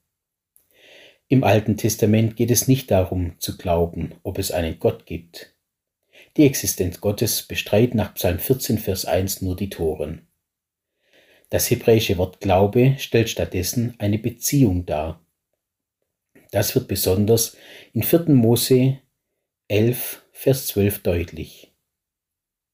[1.27, 5.56] Im Alten Testament geht es nicht darum zu glauben, ob es einen Gott gibt.
[6.37, 10.27] Die Existenz Gottes bestreiten nach Psalm 14, Vers 1 nur die Toren.
[11.49, 15.25] Das hebräische Wort Glaube stellt stattdessen eine Beziehung dar.
[16.51, 17.57] Das wird besonders
[17.95, 18.31] in 4.
[18.35, 18.99] Mose
[19.69, 21.73] 11, Vers 12 deutlich.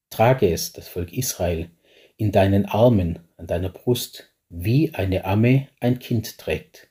[0.09, 1.69] Trage es, das Volk Israel,
[2.17, 6.89] in deinen Armen, an deiner Brust, wie eine Amme ein Kind trägt.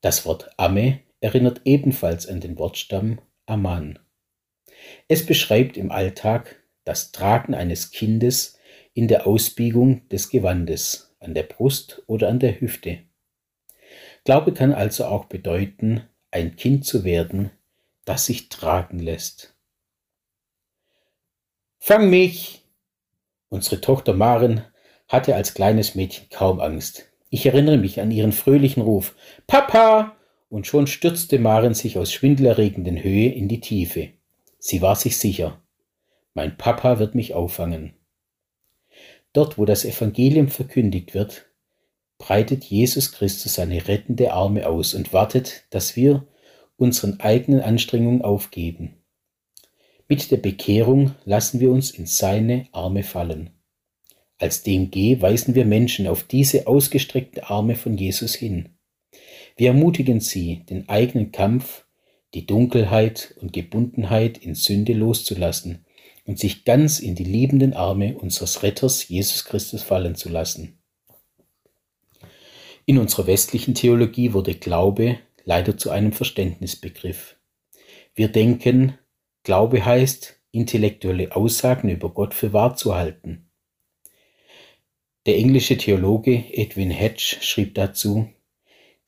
[0.00, 3.98] Das Wort Amme erinnert ebenfalls an den Wortstamm Aman.
[5.08, 8.58] Es beschreibt im Alltag das Tragen eines Kindes
[8.94, 12.98] in der Ausbiegung des Gewandes, an der Brust oder an der Hüfte.
[14.24, 17.50] Glaube kann also auch bedeuten, ein Kind zu werden,
[18.04, 19.54] das sich tragen lässt.
[21.78, 22.64] Fang mich!
[23.48, 24.64] Unsere Tochter Maren
[25.08, 27.10] hatte als kleines Mädchen kaum Angst.
[27.30, 29.14] Ich erinnere mich an ihren fröhlichen Ruf
[29.46, 30.16] Papa!
[30.48, 34.10] Und schon stürzte Maren sich aus schwindelerregenden Höhe in die Tiefe.
[34.60, 35.60] Sie war sich sicher.
[36.34, 37.94] Mein Papa wird mich auffangen.
[39.32, 41.46] Dort, wo das Evangelium verkündigt wird,
[42.18, 46.28] breitet Jesus Christus seine rettende Arme aus und wartet, dass wir
[46.76, 48.96] unseren eigenen Anstrengungen aufgeben.
[50.08, 53.50] Mit der Bekehrung lassen wir uns in seine Arme fallen.
[54.38, 58.76] Als DMG weisen wir Menschen auf diese ausgestreckten Arme von Jesus hin.
[59.56, 61.86] Wir ermutigen sie, den eigenen Kampf,
[62.34, 65.84] die Dunkelheit und Gebundenheit in Sünde loszulassen
[66.24, 70.78] und sich ganz in die liebenden Arme unseres Retters Jesus Christus fallen zu lassen.
[72.86, 77.36] In unserer westlichen Theologie wurde Glaube leider zu einem Verständnisbegriff.
[78.14, 78.98] Wir denken,
[79.42, 83.50] Glaube heißt, intellektuelle Aussagen über Gott für wahr zu halten.
[85.26, 88.28] Der englische Theologe Edwin Hedge schrieb dazu,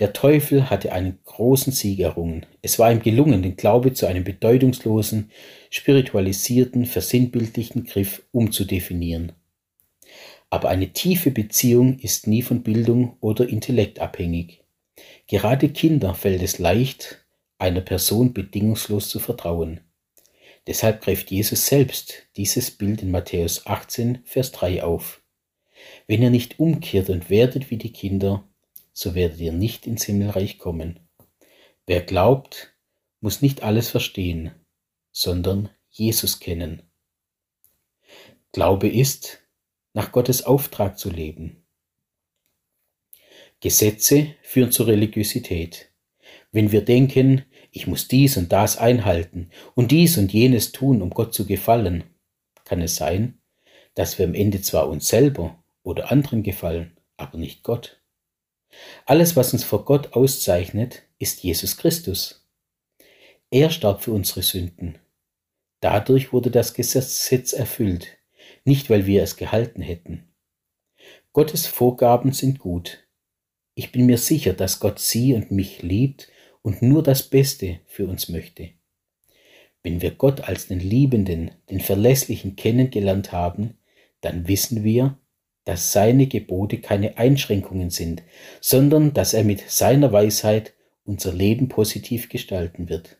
[0.03, 2.45] der Teufel hatte einen großen Sieg errungen.
[2.61, 5.31] Es war ihm gelungen, den Glaube zu einem bedeutungslosen,
[5.71, 9.31] spiritualisierten, versinnbildlichten Griff umzudefinieren.
[10.51, 14.65] Aber eine tiefe Beziehung ist nie von Bildung oder Intellekt abhängig.
[15.29, 17.25] Gerade Kinder fällt es leicht,
[17.59, 19.83] einer Person bedingungslos zu vertrauen.
[20.67, 25.23] Deshalb greift Jesus selbst dieses Bild in Matthäus 18, Vers 3 auf.
[26.09, 28.49] Wenn ihr nicht umkehrt und werdet wie die Kinder,
[28.92, 31.00] so werdet ihr nicht ins Himmelreich kommen.
[31.87, 32.74] Wer glaubt,
[33.20, 34.52] muss nicht alles verstehen,
[35.11, 36.83] sondern Jesus kennen.
[38.52, 39.40] Glaube ist,
[39.94, 41.64] nach Gottes Auftrag zu leben.
[43.61, 45.90] Gesetze führen zur Religiosität.
[46.50, 51.11] Wenn wir denken, ich muss dies und das einhalten und dies und jenes tun, um
[51.11, 52.05] Gott zu gefallen,
[52.64, 53.40] kann es sein,
[53.94, 58.02] dass wir am Ende zwar uns selber oder anderen gefallen, aber nicht Gott.
[59.07, 62.49] Alles, was uns vor Gott auszeichnet, ist Jesus Christus.
[63.51, 64.99] Er starb für unsere Sünden.
[65.81, 68.18] Dadurch wurde das Gesetz erfüllt,
[68.64, 70.33] nicht weil wir es gehalten hätten.
[71.33, 73.07] Gottes Vorgaben sind gut.
[73.75, 76.29] Ich bin mir sicher, dass Gott sie und mich liebt
[76.62, 78.70] und nur das Beste für uns möchte.
[79.83, 83.79] Wenn wir Gott als den Liebenden, den Verlässlichen kennengelernt haben,
[84.20, 85.18] dann wissen wir,
[85.65, 88.23] dass seine Gebote keine Einschränkungen sind,
[88.61, 93.19] sondern dass er mit seiner Weisheit unser Leben positiv gestalten wird.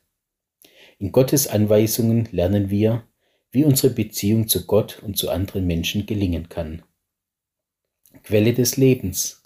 [0.99, 3.05] In Gottes Anweisungen lernen wir,
[3.51, 6.83] wie unsere Beziehung zu Gott und zu anderen Menschen gelingen kann.
[8.23, 9.43] Quelle des Lebens.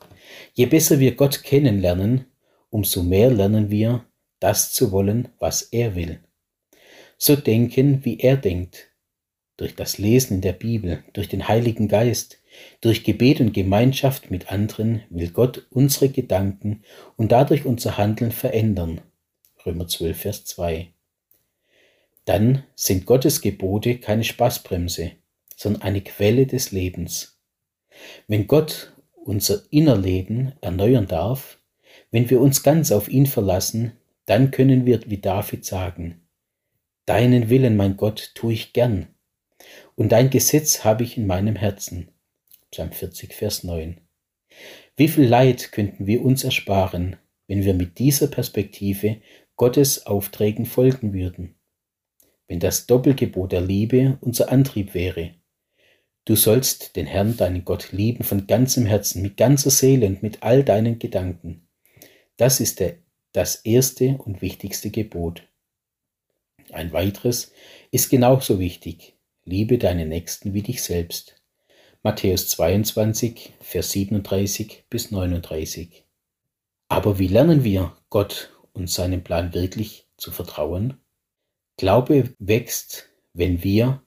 [0.54, 2.26] Je besser wir Gott kennenlernen,
[2.70, 4.04] umso mehr lernen wir,
[4.38, 6.20] das zu wollen, was er will.
[7.18, 8.88] So denken, wie er denkt,
[9.56, 12.42] durch das Lesen in der Bibel, durch den Heiligen Geist,
[12.80, 16.82] durch Gebet und Gemeinschaft mit anderen will Gott unsere Gedanken
[17.16, 19.00] und dadurch unser Handeln verändern.
[19.64, 20.88] Römer 12, Vers 2.
[22.24, 25.12] Dann sind Gottes Gebote keine Spaßbremse,
[25.56, 27.38] sondern eine Quelle des Lebens.
[28.28, 31.58] Wenn Gott unser Innerleben erneuern darf,
[32.10, 33.92] wenn wir uns ganz auf ihn verlassen,
[34.26, 36.20] dann können wir wie David sagen,
[37.06, 39.06] Deinen Willen, mein Gott, tue ich gern,
[39.94, 42.08] und dein Gesetz habe ich in meinem Herzen.
[42.70, 44.00] Psalm 40, Vers 9.
[44.96, 49.20] Wie viel Leid könnten wir uns ersparen, wenn wir mit dieser Perspektive
[49.56, 51.54] Gottes Aufträgen folgen würden?
[52.48, 55.34] Wenn das Doppelgebot der Liebe unser Antrieb wäre.
[56.24, 60.42] Du sollst den Herrn, deinen Gott, lieben von ganzem Herzen, mit ganzer Seele und mit
[60.42, 61.68] all deinen Gedanken.
[62.36, 62.98] Das ist der,
[63.32, 65.46] das erste und wichtigste Gebot.
[66.72, 67.52] Ein weiteres
[67.92, 69.14] ist genauso wichtig.
[69.44, 71.35] Liebe deinen Nächsten wie dich selbst.
[72.06, 76.04] Matthäus 22, Vers 37 bis 39.
[76.86, 81.00] Aber wie lernen wir Gott und seinem Plan wirklich zu vertrauen?
[81.76, 84.04] Glaube wächst, wenn wir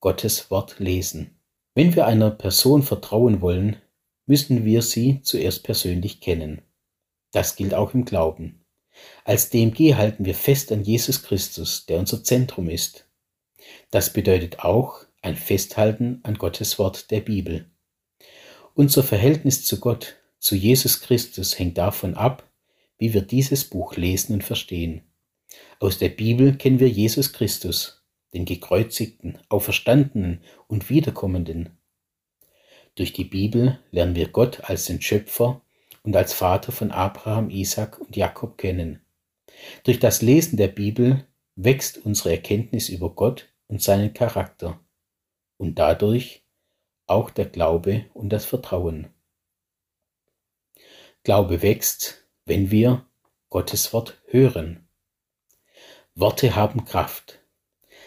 [0.00, 1.40] Gottes Wort lesen.
[1.74, 3.80] Wenn wir einer Person vertrauen wollen,
[4.26, 6.60] müssen wir sie zuerst persönlich kennen.
[7.32, 8.66] Das gilt auch im Glauben.
[9.24, 13.06] Als DMG halten wir fest an Jesus Christus, der unser Zentrum ist.
[13.90, 17.70] Das bedeutet auch ein Festhalten an Gottes Wort der Bibel.
[18.74, 22.50] Unser Verhältnis zu Gott, zu Jesus Christus hängt davon ab,
[22.98, 25.02] wie wir dieses Buch lesen und verstehen.
[25.78, 28.02] Aus der Bibel kennen wir Jesus Christus,
[28.32, 31.78] den gekreuzigten, auferstandenen und wiederkommenden.
[32.94, 35.62] Durch die Bibel lernen wir Gott als den Schöpfer
[36.02, 39.00] und als Vater von Abraham, Isaac und Jakob kennen.
[39.84, 44.80] Durch das Lesen der Bibel wächst unsere Erkenntnis über Gott und seinen Charakter
[45.60, 46.42] und dadurch
[47.06, 49.08] auch der Glaube und das Vertrauen.
[51.22, 53.04] Glaube wächst, wenn wir
[53.50, 54.88] Gottes Wort hören.
[56.14, 57.40] Worte haben Kraft.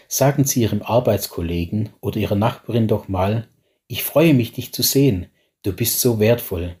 [0.08, 3.48] Sagen Sie Ihrem Arbeitskollegen oder Ihrer Nachbarin doch mal,
[3.86, 5.30] ich freue mich, dich zu sehen,
[5.62, 6.76] du bist so wertvoll.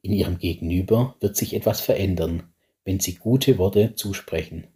[0.00, 2.54] In Ihrem Gegenüber wird sich etwas verändern,
[2.84, 4.68] wenn Sie gute Worte zusprechen.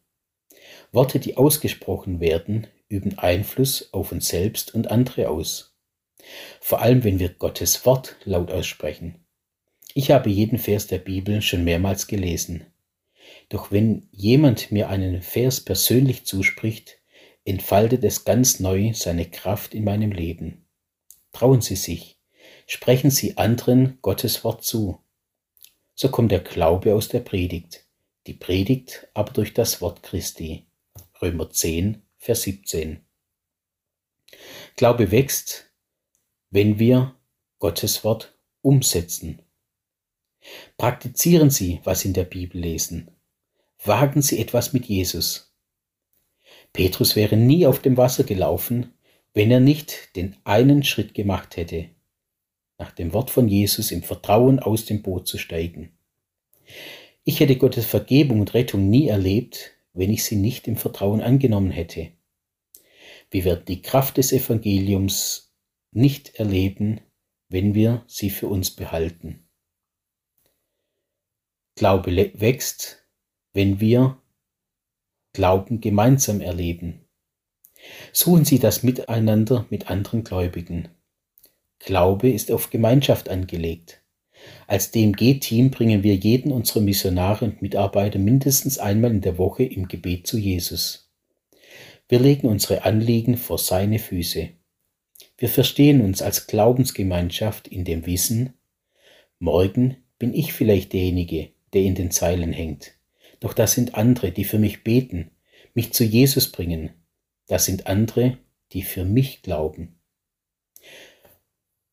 [0.92, 5.76] Worte, die ausgesprochen werden, üben Einfluss auf uns selbst und andere aus.
[6.60, 9.24] Vor allem, wenn wir Gottes Wort laut aussprechen.
[9.94, 12.66] Ich habe jeden Vers der Bibel schon mehrmals gelesen.
[13.48, 16.98] Doch wenn jemand mir einen Vers persönlich zuspricht,
[17.44, 20.66] entfaltet es ganz neu seine Kraft in meinem Leben.
[21.32, 22.18] Trauen Sie sich,
[22.66, 25.00] sprechen Sie anderen Gottes Wort zu.
[25.94, 27.86] So kommt der Glaube aus der Predigt,
[28.26, 30.66] die Predigt aber durch das Wort Christi.
[31.22, 33.04] Römer 10, Vers 17.
[34.76, 35.70] Glaube wächst,
[36.50, 37.14] wenn wir
[37.58, 39.42] Gottes Wort umsetzen.
[40.76, 43.10] Praktizieren Sie, was in der Bibel lesen.
[43.82, 45.54] Wagen Sie etwas mit Jesus.
[46.72, 48.94] Petrus wäre nie auf dem Wasser gelaufen,
[49.34, 51.90] wenn er nicht den einen Schritt gemacht hätte,
[52.78, 55.96] nach dem Wort von Jesus im Vertrauen aus dem Boot zu steigen.
[57.24, 61.70] Ich hätte Gottes Vergebung und Rettung nie erlebt, wenn ich sie nicht im Vertrauen angenommen
[61.70, 62.12] hätte.
[63.30, 65.54] Wir werden die Kraft des Evangeliums
[65.90, 67.00] nicht erleben,
[67.48, 69.48] wenn wir sie für uns behalten.
[71.74, 73.04] Glaube wächst,
[73.52, 74.20] wenn wir
[75.32, 77.06] Glauben gemeinsam erleben.
[78.12, 80.88] Suchen Sie das Miteinander mit anderen Gläubigen.
[81.78, 84.02] Glaube ist auf Gemeinschaft angelegt.
[84.66, 89.88] Als DMG-Team bringen wir jeden unserer Missionare und Mitarbeiter mindestens einmal in der Woche im
[89.88, 91.10] Gebet zu Jesus.
[92.08, 94.50] Wir legen unsere Anliegen vor seine Füße.
[95.38, 98.54] Wir verstehen uns als Glaubensgemeinschaft in dem Wissen,
[99.38, 102.92] morgen bin ich vielleicht derjenige, der in den Zeilen hängt.
[103.40, 105.30] Doch das sind andere, die für mich beten,
[105.74, 106.90] mich zu Jesus bringen.
[107.48, 108.38] Das sind andere,
[108.72, 109.95] die für mich glauben.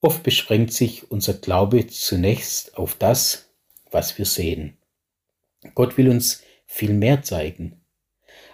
[0.03, 3.47] Oft beschränkt sich unser Glaube zunächst auf das,
[3.89, 4.77] was wir sehen.
[5.75, 7.79] Gott will uns viel mehr zeigen.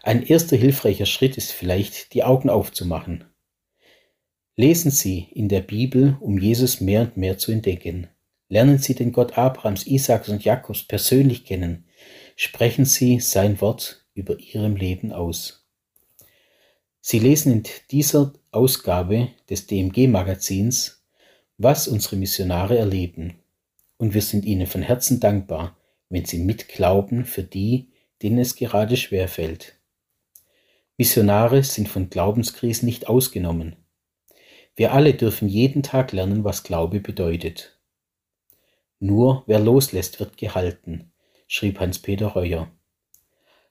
[0.03, 3.25] Ein erster hilfreicher Schritt ist vielleicht, die Augen aufzumachen.
[4.57, 8.09] Lesen Sie in der Bibel, um Jesus mehr und mehr zu entdecken.
[8.47, 11.85] Lernen Sie den Gott Abrahams, Isaaks und Jakobs persönlich kennen.
[12.35, 15.67] Sprechen Sie sein Wort über Ihrem Leben aus.
[17.01, 20.98] Sie lesen in dieser Ausgabe des DMG-Magazins
[21.60, 23.36] was unsere Missionare erleben.
[23.97, 25.78] Und wir sind ihnen von Herzen dankbar,
[26.10, 27.89] wenn sie mitglauben für die,
[28.24, 29.76] denen es gerade schwer fällt.
[30.97, 33.76] Missionare sind von Glaubenskrisen nicht ausgenommen.
[34.76, 37.78] Wir alle dürfen jeden Tag lernen, was Glaube bedeutet.
[38.99, 41.12] Nur wer loslässt, wird gehalten,
[41.47, 42.72] schrieb Hans-Peter Reuer.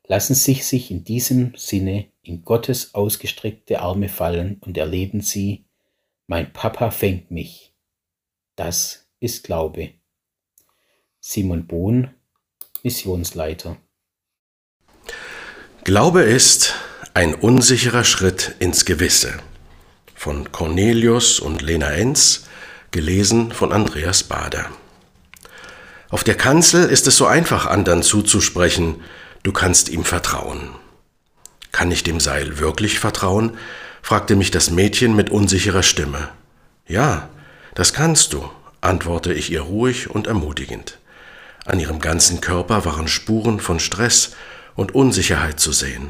[0.06, 5.64] Lassen Sie sich in diesem Sinne in Gottes ausgestreckte Arme fallen und erleben Sie,
[6.26, 7.74] mein Papa fängt mich.
[8.58, 9.90] Das ist Glaube.
[11.20, 12.10] Simon Bohn,
[12.82, 13.76] Missionsleiter.
[15.84, 16.74] Glaube ist
[17.14, 19.38] ein unsicherer Schritt ins Gewisse.
[20.12, 22.48] Von Cornelius und Lena Enz,
[22.90, 24.68] gelesen von Andreas Bader.
[26.08, 29.04] Auf der Kanzel ist es so einfach, anderen zuzusprechen,
[29.44, 30.70] du kannst ihm vertrauen.
[31.70, 33.56] Kann ich dem Seil wirklich vertrauen?
[34.02, 36.30] fragte mich das Mädchen mit unsicherer Stimme.
[36.88, 37.30] Ja,
[37.78, 38.50] das kannst du,
[38.80, 40.98] antworte ich ihr ruhig und ermutigend.
[41.64, 44.32] An ihrem ganzen Körper waren Spuren von Stress
[44.74, 46.08] und Unsicherheit zu sehen.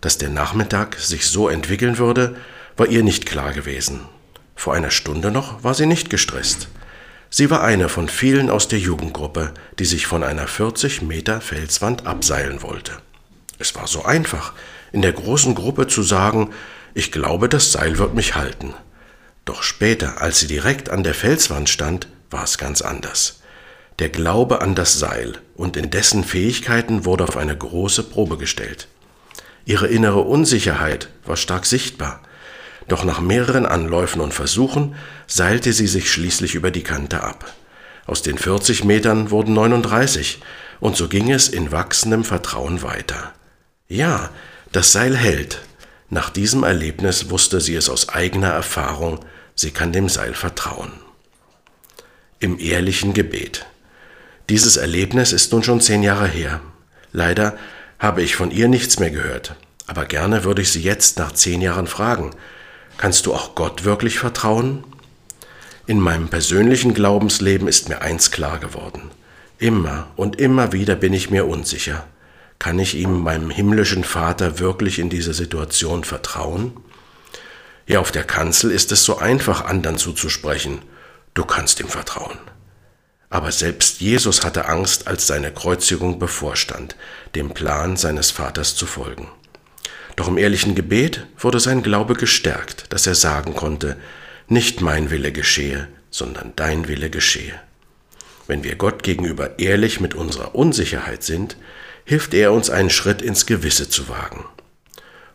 [0.00, 2.36] Dass der Nachmittag sich so entwickeln würde,
[2.78, 4.00] war ihr nicht klar gewesen.
[4.56, 6.68] Vor einer Stunde noch war sie nicht gestresst.
[7.28, 12.06] Sie war eine von vielen aus der Jugendgruppe, die sich von einer 40 Meter Felswand
[12.06, 12.92] abseilen wollte.
[13.58, 14.54] Es war so einfach,
[14.92, 16.48] in der großen Gruppe zu sagen,
[16.94, 18.72] ich glaube, das Seil wird mich halten.
[19.48, 23.40] Doch später, als sie direkt an der Felswand stand, war es ganz anders.
[23.98, 28.88] Der Glaube an das Seil und in dessen Fähigkeiten wurde auf eine große Probe gestellt.
[29.64, 32.20] Ihre innere Unsicherheit war stark sichtbar,
[32.88, 34.96] doch nach mehreren Anläufen und Versuchen
[35.26, 37.50] seilte sie sich schließlich über die Kante ab.
[38.04, 40.42] Aus den 40 Metern wurden 39,
[40.78, 43.32] und so ging es in wachsendem Vertrauen weiter.
[43.88, 44.28] Ja,
[44.72, 45.62] das Seil hält.
[46.10, 49.20] Nach diesem Erlebnis wusste sie es aus eigener Erfahrung,
[49.58, 50.92] sie kann dem Seil vertrauen.
[52.38, 53.66] Im ehrlichen Gebet.
[54.48, 56.60] Dieses Erlebnis ist nun schon zehn Jahre her.
[57.12, 57.58] Leider
[57.98, 59.56] habe ich von ihr nichts mehr gehört,
[59.88, 62.30] aber gerne würde ich sie jetzt nach zehn Jahren fragen,
[62.98, 64.84] kannst du auch Gott wirklich vertrauen?
[65.86, 69.10] In meinem persönlichen Glaubensleben ist mir eins klar geworden.
[69.58, 72.06] Immer und immer wieder bin ich mir unsicher.
[72.60, 76.72] Kann ich ihm, meinem himmlischen Vater, wirklich in dieser Situation vertrauen?
[77.88, 80.82] Ja, auf der Kanzel ist es so einfach, anderen zuzusprechen.
[81.32, 82.38] Du kannst ihm vertrauen.
[83.30, 86.96] Aber selbst Jesus hatte Angst, als seine Kreuzigung bevorstand,
[87.34, 89.28] dem Plan seines Vaters zu folgen.
[90.16, 93.96] Doch im ehrlichen Gebet wurde sein Glaube gestärkt, dass er sagen konnte,
[94.48, 97.58] nicht mein Wille geschehe, sondern dein Wille geschehe.
[98.46, 101.56] Wenn wir Gott gegenüber ehrlich mit unserer Unsicherheit sind,
[102.04, 104.44] hilft er uns einen Schritt ins Gewisse zu wagen.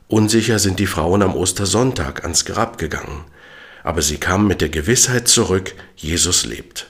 [0.08, 3.26] Unsicher sind die Frauen am Ostersonntag ans Grab gegangen,
[3.84, 6.90] aber sie kamen mit der Gewissheit zurück, Jesus lebt.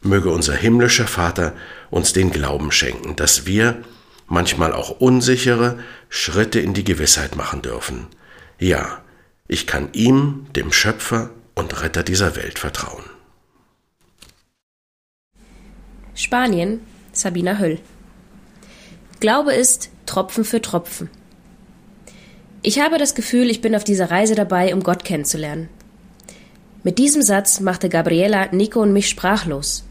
[0.00, 1.54] Möge unser himmlischer Vater
[1.90, 3.82] uns den Glauben schenken, dass wir,
[4.26, 5.78] manchmal auch unsichere,
[6.08, 8.06] Schritte in die Gewissheit machen dürfen.
[8.58, 9.02] Ja,
[9.46, 13.04] ich kann ihm, dem Schöpfer und Retter dieser Welt, vertrauen.
[16.14, 16.80] Spanien,
[17.12, 17.80] Sabina Höll.
[19.20, 21.10] Glaube ist Tropfen für Tropfen.
[22.60, 25.68] Ich habe das Gefühl, ich bin auf dieser Reise dabei, um Gott kennenzulernen.
[26.82, 29.84] Mit diesem Satz machte Gabriela, Nico und mich sprachlos.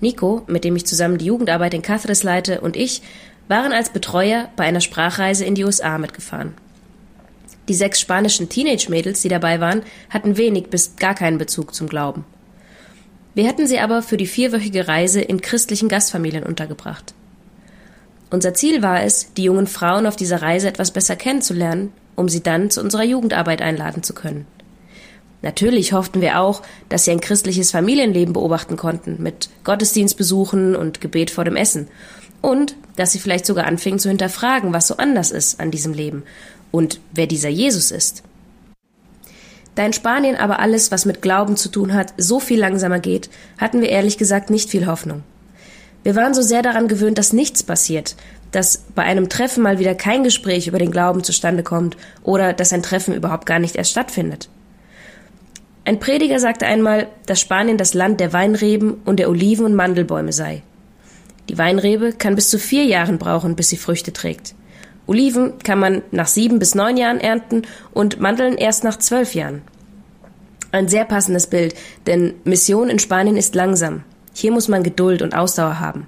[0.00, 3.02] Nico, mit dem ich zusammen die Jugendarbeit in Cáceres leite, und ich
[3.48, 6.52] waren als Betreuer bei einer Sprachreise in die USA mitgefahren.
[7.68, 12.26] Die sechs spanischen Teenage-Mädels, die dabei waren, hatten wenig bis gar keinen Bezug zum Glauben.
[13.34, 17.14] Wir hatten sie aber für die vierwöchige Reise in christlichen Gastfamilien untergebracht.
[18.30, 22.42] Unser Ziel war es, die jungen Frauen auf dieser Reise etwas besser kennenzulernen, um sie
[22.42, 24.46] dann zu unserer Jugendarbeit einladen zu können.
[25.40, 31.30] Natürlich hofften wir auch, dass sie ein christliches Familienleben beobachten konnten, mit Gottesdienstbesuchen und Gebet
[31.30, 31.88] vor dem Essen.
[32.42, 36.24] Und dass sie vielleicht sogar anfingen zu hinterfragen, was so anders ist an diesem Leben
[36.70, 38.24] und wer dieser Jesus ist.
[39.74, 43.30] Da in Spanien aber alles, was mit Glauben zu tun hat, so viel langsamer geht,
[43.58, 45.22] hatten wir ehrlich gesagt nicht viel Hoffnung.
[46.08, 48.16] Wir waren so sehr daran gewöhnt, dass nichts passiert,
[48.50, 52.72] dass bei einem Treffen mal wieder kein Gespräch über den Glauben zustande kommt oder dass
[52.72, 54.48] ein Treffen überhaupt gar nicht erst stattfindet.
[55.84, 60.32] Ein Prediger sagte einmal, dass Spanien das Land der Weinreben und der Oliven und Mandelbäume
[60.32, 60.62] sei.
[61.50, 64.54] Die Weinrebe kann bis zu vier Jahren brauchen, bis sie Früchte trägt.
[65.06, 69.60] Oliven kann man nach sieben bis neun Jahren ernten und Mandeln erst nach zwölf Jahren.
[70.72, 71.74] Ein sehr passendes Bild,
[72.06, 74.04] denn Mission in Spanien ist langsam.
[74.40, 76.06] Hier muss man Geduld und Ausdauer haben.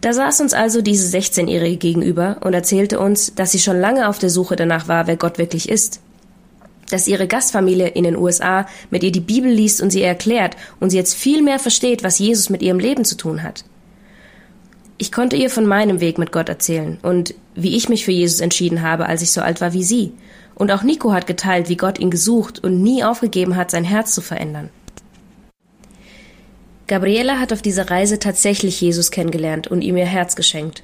[0.00, 4.18] Da saß uns also diese 16-Jährige gegenüber und erzählte uns, dass sie schon lange auf
[4.18, 6.00] der Suche danach war, wer Gott wirklich ist.
[6.88, 10.88] Dass ihre Gastfamilie in den USA mit ihr die Bibel liest und sie erklärt und
[10.88, 13.66] sie jetzt viel mehr versteht, was Jesus mit ihrem Leben zu tun hat.
[14.96, 18.40] Ich konnte ihr von meinem Weg mit Gott erzählen und wie ich mich für Jesus
[18.40, 20.14] entschieden habe, als ich so alt war wie sie.
[20.54, 24.14] Und auch Nico hat geteilt, wie Gott ihn gesucht und nie aufgegeben hat, sein Herz
[24.14, 24.70] zu verändern.
[26.90, 30.82] Gabriela hat auf dieser Reise tatsächlich Jesus kennengelernt und ihm ihr Herz geschenkt.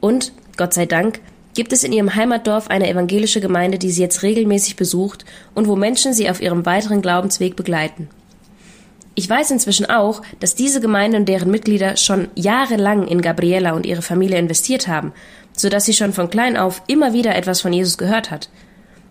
[0.00, 1.20] Und, Gott sei Dank,
[1.54, 5.24] gibt es in ihrem Heimatdorf eine evangelische Gemeinde, die sie jetzt regelmäßig besucht
[5.54, 8.08] und wo Menschen sie auf ihrem weiteren Glaubensweg begleiten.
[9.14, 13.86] Ich weiß inzwischen auch, dass diese Gemeinde und deren Mitglieder schon jahrelang in Gabriela und
[13.86, 15.12] ihre Familie investiert haben,
[15.56, 18.48] so dass sie schon von klein auf immer wieder etwas von Jesus gehört hat.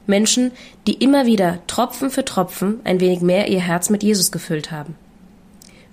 [0.08, 0.52] Menschen,
[0.88, 4.98] die immer wieder Tropfen für Tropfen ein wenig mehr ihr Herz mit Jesus gefüllt haben.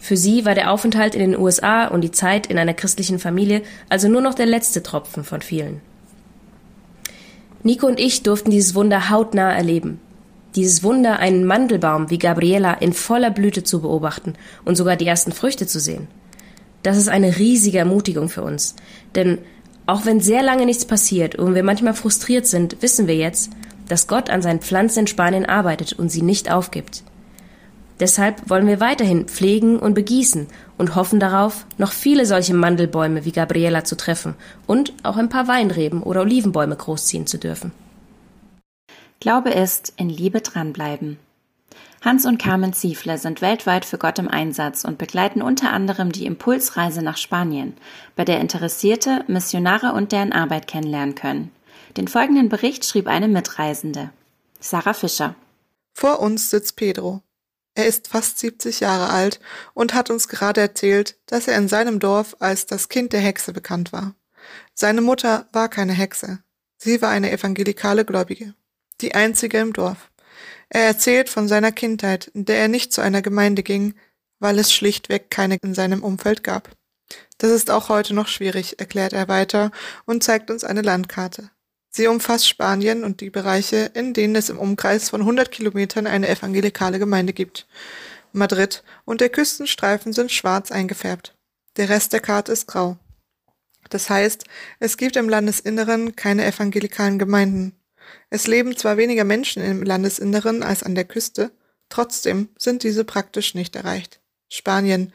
[0.00, 3.62] Für sie war der Aufenthalt in den USA und die Zeit in einer christlichen Familie
[3.90, 5.82] also nur noch der letzte Tropfen von vielen.
[7.62, 10.00] Nico und ich durften dieses Wunder hautnah erleben.
[10.56, 14.32] Dieses Wunder, einen Mandelbaum wie Gabriela in voller Blüte zu beobachten
[14.64, 16.08] und sogar die ersten Früchte zu sehen.
[16.82, 18.74] Das ist eine riesige Ermutigung für uns.
[19.14, 19.38] Denn
[19.86, 23.50] auch wenn sehr lange nichts passiert und wir manchmal frustriert sind, wissen wir jetzt,
[23.86, 27.04] dass Gott an seinen Pflanzen in Spanien arbeitet und sie nicht aufgibt.
[28.00, 30.48] Deshalb wollen wir weiterhin pflegen und begießen
[30.78, 34.34] und hoffen darauf, noch viele solche Mandelbäume wie Gabriela zu treffen
[34.66, 37.72] und auch ein paar Weinreben oder Olivenbäume großziehen zu dürfen.
[39.20, 41.18] Glaube ist, in Liebe dranbleiben.
[42.02, 46.24] Hans und Carmen Ziefle sind weltweit für Gott im Einsatz und begleiten unter anderem die
[46.24, 47.74] Impulsreise nach Spanien,
[48.16, 51.50] bei der Interessierte Missionare und deren Arbeit kennenlernen können.
[51.98, 54.08] Den folgenden Bericht schrieb eine Mitreisende.
[54.58, 55.34] Sarah Fischer.
[55.92, 57.22] Vor uns sitzt Pedro.
[57.80, 59.40] Er ist fast 70 Jahre alt
[59.72, 63.54] und hat uns gerade erzählt, dass er in seinem Dorf als das Kind der Hexe
[63.54, 64.14] bekannt war.
[64.74, 66.40] Seine Mutter war keine Hexe.
[66.76, 68.52] Sie war eine evangelikale Gläubige.
[69.00, 70.10] Die einzige im Dorf.
[70.68, 73.94] Er erzählt von seiner Kindheit, in der er nicht zu einer Gemeinde ging,
[74.40, 76.68] weil es schlichtweg keine in seinem Umfeld gab.
[77.38, 79.70] Das ist auch heute noch schwierig, erklärt er weiter
[80.04, 81.50] und zeigt uns eine Landkarte.
[81.90, 86.28] Sie umfasst Spanien und die Bereiche, in denen es im Umkreis von 100 Kilometern eine
[86.28, 87.66] evangelikale Gemeinde gibt.
[88.32, 91.34] Madrid und der Küstenstreifen sind schwarz eingefärbt.
[91.76, 92.96] Der Rest der Karte ist grau.
[93.88, 94.44] Das heißt,
[94.78, 97.74] es gibt im Landesinneren keine evangelikalen Gemeinden.
[98.28, 101.50] Es leben zwar weniger Menschen im Landesinneren als an der Küste,
[101.88, 104.20] trotzdem sind diese praktisch nicht erreicht.
[104.48, 105.12] Spanien,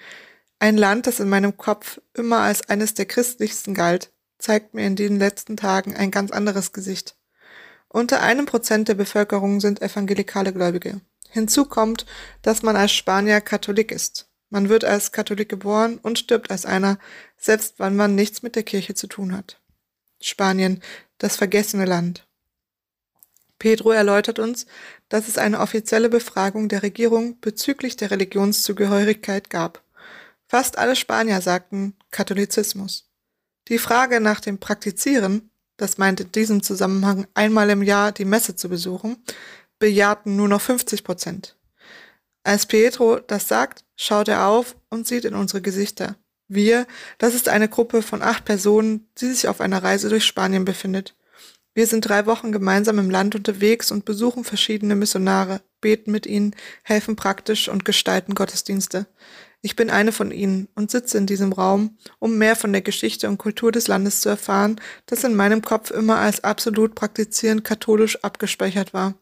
[0.60, 4.96] ein Land, das in meinem Kopf immer als eines der christlichsten galt, zeigt mir in
[4.96, 7.16] den letzten Tagen ein ganz anderes Gesicht.
[7.88, 11.02] Unter einem Prozent der Bevölkerung sind evangelikale Gläubige.
[11.30, 12.06] Hinzu kommt,
[12.42, 14.30] dass man als Spanier Katholik ist.
[14.50, 17.00] Man wird als Katholik geboren und stirbt als einer,
[17.38, 19.60] selbst wenn man nichts mit der Kirche zu tun hat.
[20.22, 20.82] Spanien,
[21.18, 22.28] das vergessene Land.
[23.60, 24.66] Pedro erläutert uns,
[25.10, 29.82] dass es eine offizielle Befragung der Regierung bezüglich der Religionszugehörigkeit gab.
[30.48, 33.10] Fast alle Spanier sagten Katholizismus.
[33.68, 38.56] Die Frage nach dem Praktizieren, das meint in diesem Zusammenhang einmal im Jahr die Messe
[38.56, 39.18] zu besuchen,
[39.80, 41.58] bejahten nur noch 50 Prozent.
[42.44, 46.16] Als Pietro das sagt, schaut er auf und sieht in unsere Gesichter.
[46.48, 46.86] Wir,
[47.18, 51.16] das ist eine Gruppe von acht Personen, die sich auf einer Reise durch Spanien befindet.
[51.74, 56.56] Wir sind drei Wochen gemeinsam im Land unterwegs und besuchen verschiedene Missionare, beten mit ihnen,
[56.84, 59.08] helfen praktisch und gestalten Gottesdienste.
[59.66, 63.28] Ich bin eine von ihnen und sitze in diesem Raum, um mehr von der Geschichte
[63.28, 68.24] und Kultur des Landes zu erfahren, das in meinem Kopf immer als absolut praktizierend katholisch
[68.24, 69.16] abgespeichert war.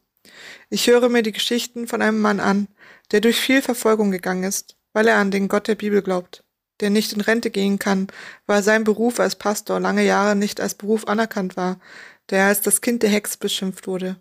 [0.69, 2.67] Ich höre mir die Geschichten von einem Mann an,
[3.11, 6.43] der durch viel Verfolgung gegangen ist, weil er an den Gott der Bibel glaubt,
[6.81, 8.07] der nicht in Rente gehen kann,
[8.45, 11.79] weil sein Beruf als Pastor lange Jahre nicht als Beruf anerkannt war,
[12.31, 14.17] der als das Kind der Hex beschimpft wurde,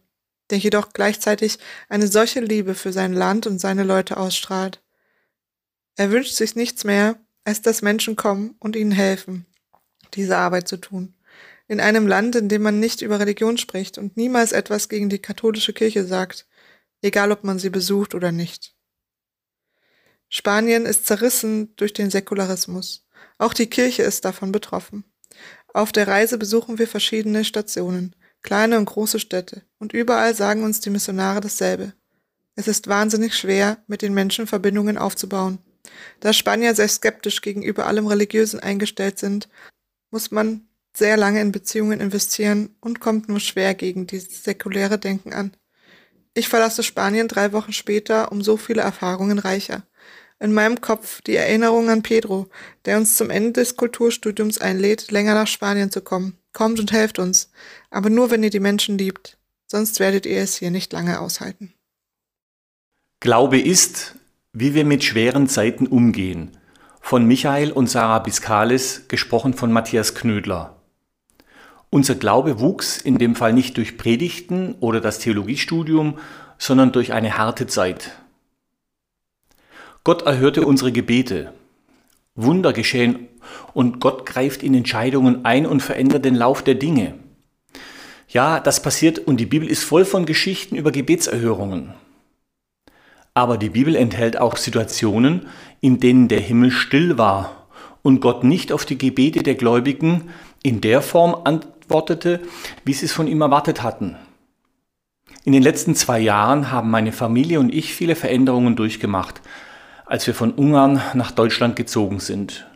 [0.51, 1.59] der jedoch gleichzeitig
[1.89, 4.82] eine solche Liebe für sein Land und seine Leute ausstrahlt,
[5.97, 9.47] er wünscht sich nichts mehr, als dass Menschen kommen und ihnen helfen,
[10.14, 11.14] diese Arbeit zu tun.
[11.68, 15.20] In einem Land, in dem man nicht über Religion spricht und niemals etwas gegen die
[15.20, 16.47] katholische Kirche sagt,
[17.03, 18.74] egal ob man sie besucht oder nicht.
[20.28, 23.07] Spanien ist zerrissen durch den Säkularismus.
[23.38, 25.05] Auch die Kirche ist davon betroffen.
[25.74, 30.80] Auf der Reise besuchen wir verschiedene Stationen, kleine und große Städte, und überall sagen uns
[30.80, 31.93] die Missionare dasselbe.
[32.55, 35.59] Es ist wahnsinnig schwer, mit den Menschen Verbindungen aufzubauen.
[36.20, 39.49] Da Spanier sehr skeptisch gegenüber allem Religiösen eingestellt sind,
[40.11, 45.33] muss man sehr lange in Beziehungen investieren und kommt nur schwer gegen dieses säkuläre Denken
[45.33, 45.57] an.
[46.35, 49.83] Ich verlasse Spanien drei Wochen später um so viele Erfahrungen reicher.
[50.39, 52.49] In meinem Kopf die Erinnerung an Pedro,
[52.85, 56.37] der uns zum Ende des Kulturstudiums einlädt, länger nach Spanien zu kommen.
[56.53, 57.51] Kommt und helft uns,
[57.91, 61.72] aber nur wenn ihr die Menschen liebt, sonst werdet ihr es hier nicht lange aushalten.
[63.20, 64.16] Glaube ist,
[64.55, 66.51] wie wir mit schweren Zeiten umgehen,
[67.01, 70.77] von Michael und Sarah Biskalis, gesprochen von Matthias Knödler.
[71.89, 76.19] Unser Glaube wuchs in dem Fall nicht durch Predigten oder das Theologiestudium,
[76.59, 78.13] sondern durch eine harte Zeit.
[80.05, 81.53] Gott erhörte unsere Gebete.
[82.35, 83.29] Wunder geschehen
[83.73, 87.15] und Gott greift in Entscheidungen ein und verändert den Lauf der Dinge.
[88.29, 91.95] Ja, das passiert und die Bibel ist voll von Geschichten über Gebetserhörungen.
[93.35, 95.47] Aber die Bibel enthält auch Situationen,
[95.80, 97.66] in denen der Himmel still war
[98.03, 100.30] und Gott nicht auf die Gebete der Gläubigen
[100.62, 102.41] in der Form antwortete,
[102.85, 104.16] wie sie es von ihm erwartet hatten.
[105.45, 109.41] In den letzten zwei Jahren haben meine Familie und ich viele Veränderungen durchgemacht,
[110.05, 112.66] als wir von Ungarn nach Deutschland gezogen sind.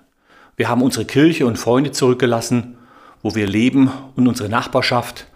[0.56, 2.78] Wir haben unsere Kirche und Freunde zurückgelassen,
[3.22, 5.26] wo wir leben und unsere Nachbarschaft,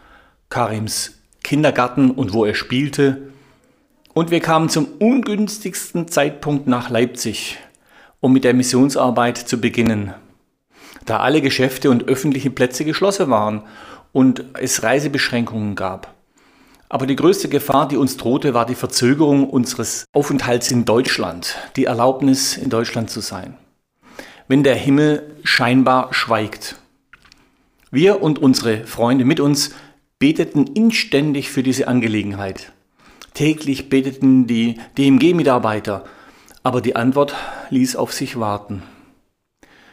[0.48, 3.30] Karims Kindergarten und wo er spielte,
[4.14, 7.58] und wir kamen zum ungünstigsten Zeitpunkt nach Leipzig,
[8.20, 10.14] um mit der Missionsarbeit zu beginnen,
[11.06, 13.62] da alle Geschäfte und öffentliche Plätze geschlossen waren
[14.12, 16.14] und es Reisebeschränkungen gab.
[16.88, 21.84] Aber die größte Gefahr, die uns drohte, war die Verzögerung unseres Aufenthalts in Deutschland, die
[21.84, 23.56] Erlaubnis, in Deutschland zu sein.
[24.48, 26.74] Wenn der Himmel scheinbar schweigt.
[27.92, 29.70] Wir und unsere Freunde mit uns
[30.18, 32.72] beteten inständig für diese Angelegenheit.
[33.34, 36.04] Täglich beteten die DMG-Mitarbeiter,
[36.62, 37.34] aber die Antwort
[37.70, 38.82] ließ auf sich warten.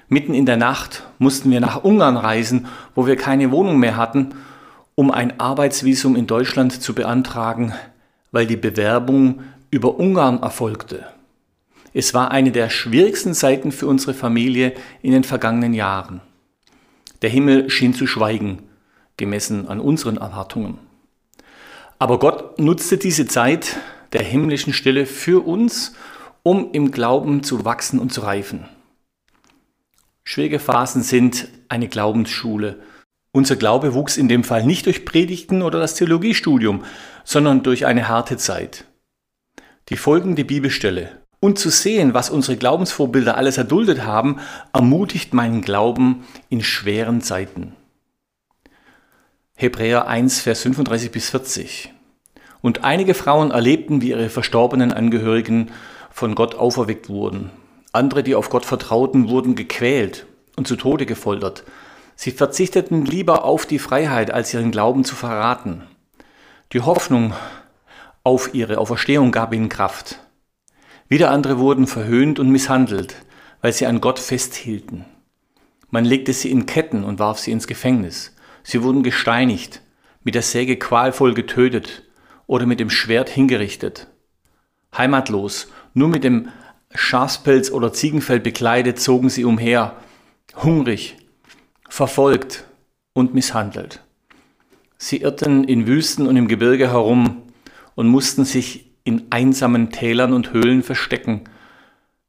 [0.09, 4.35] Mitten in der Nacht mussten wir nach Ungarn reisen, wo wir keine Wohnung mehr hatten,
[4.95, 7.73] um ein Arbeitsvisum in Deutschland zu beantragen,
[8.31, 11.05] weil die Bewerbung über Ungarn erfolgte.
[11.93, 16.21] Es war eine der schwierigsten Zeiten für unsere Familie in den vergangenen Jahren.
[17.21, 18.63] Der Himmel schien zu schweigen,
[19.17, 20.77] gemessen an unseren Erwartungen.
[21.99, 23.77] Aber Gott nutzte diese Zeit
[24.13, 25.93] der himmlischen Stille für uns,
[26.43, 28.65] um im Glauben zu wachsen und zu reifen.
[30.23, 32.79] Schwierige Phasen sind eine Glaubensschule.
[33.31, 36.83] Unser Glaube wuchs in dem Fall nicht durch Predigten oder das Theologiestudium,
[37.23, 38.85] sondern durch eine harte Zeit.
[39.89, 44.39] Die folgende Bibelstelle und zu sehen, was unsere Glaubensvorbilder alles erduldet haben,
[44.73, 47.73] ermutigt meinen Glauben in schweren Zeiten.
[49.59, 51.91] Hebräer 1, Vers 35 bis 40.
[52.61, 55.71] Und einige Frauen erlebten, wie ihre verstorbenen Angehörigen
[56.11, 57.49] von Gott auferweckt wurden.
[57.91, 60.27] Andere, die auf Gott vertrauten, wurden gequält
[60.57, 61.63] und zu Tode gefoltert.
[62.15, 65.81] Sie verzichteten lieber auf die Freiheit, als ihren Glauben zu verraten.
[66.71, 67.33] Die Hoffnung
[68.21, 70.19] auf ihre Auferstehung gab ihnen Kraft.
[71.07, 73.15] Wieder andere wurden verhöhnt und misshandelt,
[73.61, 75.05] weil sie an Gott festhielten.
[75.89, 78.35] Man legte sie in Ketten und warf sie ins Gefängnis.
[78.69, 79.79] Sie wurden gesteinigt,
[80.25, 82.03] mit der Säge qualvoll getötet
[82.47, 84.07] oder mit dem Schwert hingerichtet.
[84.97, 86.49] Heimatlos, nur mit dem
[86.93, 89.95] Schafspelz oder Ziegenfell bekleidet, zogen sie umher,
[90.57, 91.15] hungrig,
[91.87, 92.65] verfolgt
[93.13, 94.01] und misshandelt.
[94.97, 97.43] Sie irrten in Wüsten und im Gebirge herum
[97.95, 101.45] und mussten sich in einsamen Tälern und Höhlen verstecken.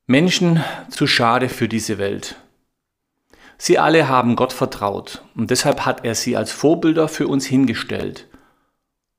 [0.07, 2.37] Menschen zu schade für diese Welt.
[3.59, 8.29] Sie alle haben Gott vertraut und deshalb hat er sie als Vorbilder für uns hingestellt.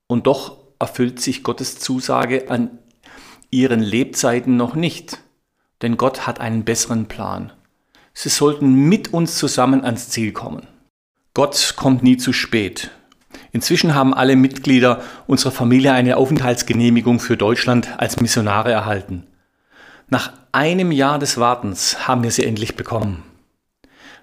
[0.06, 2.78] Und doch erfüllt sich Gottes Zusage an
[3.50, 5.18] ihren Lebzeiten noch nicht,
[5.82, 7.52] denn Gott hat einen besseren Plan.
[8.14, 10.66] Sie sollten mit uns zusammen ans Ziel kommen.
[11.34, 12.90] Gott kommt nie zu spät.
[13.52, 19.26] Inzwischen haben alle Mitglieder unserer Familie eine Aufenthaltsgenehmigung für Deutschland als Missionare erhalten.
[20.08, 23.22] Nach einem Jahr des Wartens haben wir sie endlich bekommen.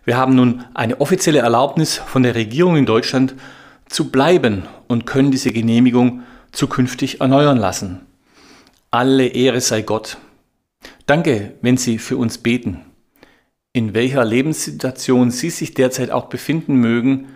[0.07, 3.35] Wir haben nun eine offizielle Erlaubnis von der Regierung in Deutschland
[3.87, 8.05] zu bleiben und können diese Genehmigung zukünftig erneuern lassen.
[8.89, 10.15] Alle Ehre sei Gott.
[11.07, 12.85] Danke, wenn Sie für uns beten.
[13.73, 17.27] In welcher Lebenssituation Sie sich derzeit auch befinden mögen,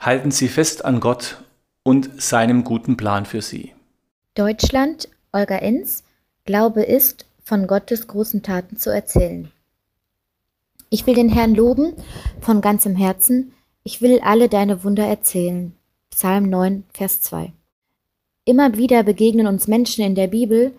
[0.00, 1.44] halten Sie fest an Gott
[1.84, 3.72] und seinem guten Plan für Sie.
[4.34, 6.02] Deutschland, Olga Enz,
[6.44, 9.52] Glaube ist, von Gottes großen Taten zu erzählen.
[10.88, 11.94] Ich will den Herrn loben
[12.40, 13.52] von ganzem Herzen.
[13.82, 15.74] Ich will alle deine Wunder erzählen.
[16.10, 17.52] Psalm 9, Vers 2.
[18.44, 20.72] Immer wieder begegnen uns Menschen in der Bibel,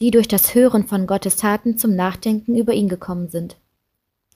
[0.00, 3.56] die durch das Hören von Gottes Taten zum Nachdenken über ihn gekommen sind.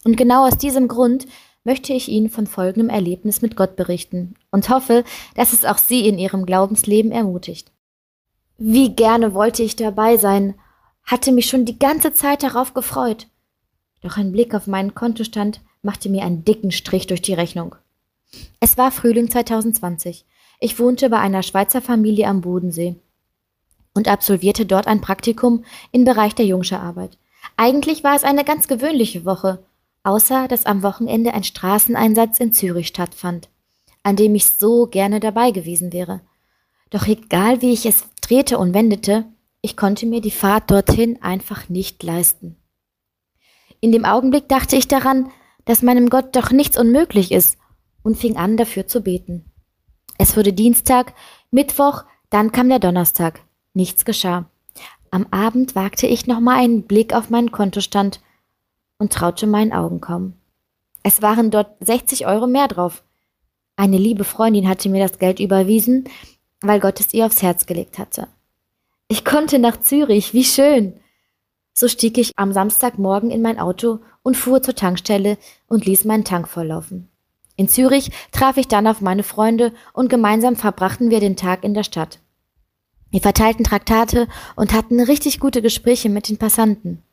[0.04, 1.26] Und genau aus diesem Grund
[1.62, 5.04] möchte ich Ihnen von folgendem Erlebnis mit Gott berichten und hoffe,
[5.34, 7.70] dass es auch Sie in Ihrem Glaubensleben ermutigt.
[8.56, 10.54] Wie gerne wollte ich dabei sein,
[11.04, 13.26] hatte mich schon die ganze Zeit darauf gefreut.
[14.00, 17.74] Doch ein Blick auf meinen Kontostand machte mir einen dicken Strich durch die Rechnung.
[18.60, 20.24] Es war Frühling 2020.
[20.60, 22.96] Ich wohnte bei einer Schweizer Familie am Bodensee
[23.94, 27.18] und absolvierte dort ein Praktikum im Bereich der Jungscherarbeit.
[27.56, 29.64] Eigentlich war es eine ganz gewöhnliche Woche,
[30.04, 33.48] außer dass am Wochenende ein Straßeneinsatz in Zürich stattfand,
[34.02, 36.20] an dem ich so gerne dabei gewesen wäre.
[36.90, 39.24] Doch egal wie ich es drehte und wendete,
[39.60, 42.56] ich konnte mir die Fahrt dorthin einfach nicht leisten.
[43.80, 45.30] In dem Augenblick dachte ich daran,
[45.64, 47.58] dass meinem Gott doch nichts unmöglich ist
[48.02, 49.44] und fing an, dafür zu beten.
[50.18, 51.14] Es wurde Dienstag,
[51.50, 53.40] Mittwoch, dann kam der Donnerstag.
[53.74, 54.46] Nichts geschah.
[55.10, 58.20] Am Abend wagte ich nochmal einen Blick auf meinen Kontostand
[58.98, 60.34] und traute meinen Augen kaum.
[61.02, 63.02] Es waren dort 60 Euro mehr drauf.
[63.76, 66.04] Eine liebe Freundin hatte mir das Geld überwiesen,
[66.60, 68.26] weil Gott es ihr aufs Herz gelegt hatte.
[69.06, 70.94] Ich konnte nach Zürich, wie schön.
[71.78, 76.24] So stieg ich am Samstagmorgen in mein Auto und fuhr zur Tankstelle und ließ meinen
[76.24, 77.08] Tank volllaufen.
[77.54, 81.74] In Zürich traf ich dann auf meine Freunde und gemeinsam verbrachten wir den Tag in
[81.74, 82.18] der Stadt.
[83.12, 84.26] Wir verteilten Traktate
[84.56, 87.04] und hatten richtig gute Gespräche mit den Passanten.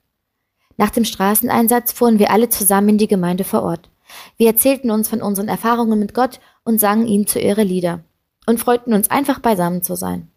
[0.78, 3.92] Nach dem Straßeneinsatz fuhren wir alle zusammen in die Gemeinde vor Ort.
[4.36, 8.00] Wir erzählten uns von unseren Erfahrungen mit Gott und sangen ihm zu Ehre Lieder
[8.48, 10.32] und freuten uns einfach beisammen zu sein.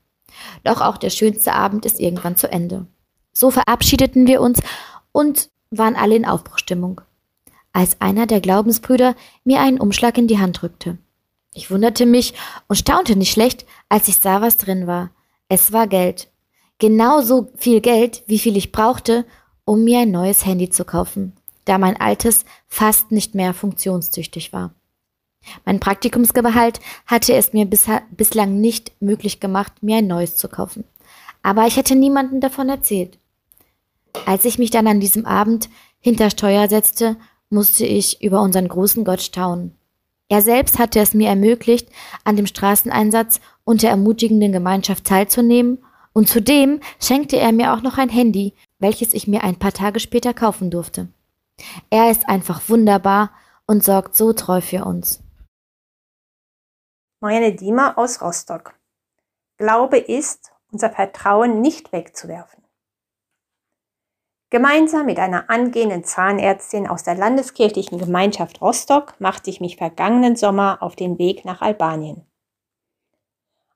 [0.65, 2.87] Doch auch der schönste Abend ist irgendwann zu Ende.
[3.39, 4.61] So verabschiedeten wir uns
[5.13, 7.03] und waren alle in Aufbruchstimmung.
[7.73, 9.15] Als einer der Glaubensbrüder
[9.45, 10.99] mir einen Umschlag in die Hand drückte.
[11.55, 12.35] Ich wunderte mich
[12.67, 15.11] und staunte nicht schlecht, als ich sah, was drin war.
[15.49, 16.33] Es war Geld.
[16.79, 19.25] Genau so viel Geld, wie viel ich brauchte,
[19.65, 21.33] um mir ein neues Handy zu kaufen,
[21.65, 24.75] da mein altes fast nicht mehr funktionstüchtig war.
[25.65, 30.83] Mein Praktikumsgehalt hatte es mir bislang nicht möglich gemacht, mir ein neues zu kaufen.
[31.45, 33.17] Aber ich hätte niemandem davon erzählt.
[34.27, 35.69] Als ich mich dann an diesem Abend
[36.01, 37.17] hinter Steuer setzte,
[37.51, 39.75] musste ich über unseren großen Gott staunen.
[40.29, 41.89] Er selbst hatte es mir ermöglicht,
[42.25, 45.79] an dem Straßeneinsatz und der ermutigenden Gemeinschaft teilzunehmen,
[46.13, 50.01] und zudem schenkte er mir auch noch ein Handy, welches ich mir ein paar Tage
[50.01, 51.09] später kaufen durfte.
[51.91, 53.31] Er ist einfach wunderbar
[53.67, 55.21] und sorgt so treu für uns.
[57.21, 58.75] Marianne Diemer aus Rostock.
[59.59, 62.63] Glaube ist, unser Vertrauen nicht wegzuwerfen.
[64.51, 70.79] Gemeinsam mit einer angehenden Zahnärztin aus der Landeskirchlichen Gemeinschaft Rostock machte ich mich vergangenen Sommer
[70.81, 72.25] auf den Weg nach Albanien.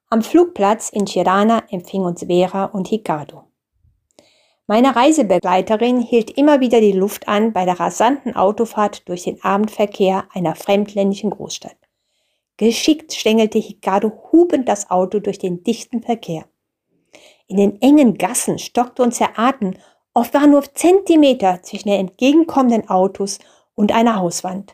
[0.08, 3.44] Am Flugplatz in Tirana empfing uns Vera und Hikado.
[4.66, 10.24] Meine Reisebegleiterin hielt immer wieder die Luft an bei der rasanten Autofahrt durch den Abendverkehr
[10.32, 11.76] einer fremdländischen Großstadt.
[12.56, 16.46] Geschickt schlängelte Hikado hubend das Auto durch den dichten Verkehr.
[17.46, 19.74] In den engen Gassen stockte uns der Atem,
[20.14, 23.38] oft waren nur Zentimeter zwischen den entgegenkommenden Autos
[23.74, 24.72] und einer Hauswand.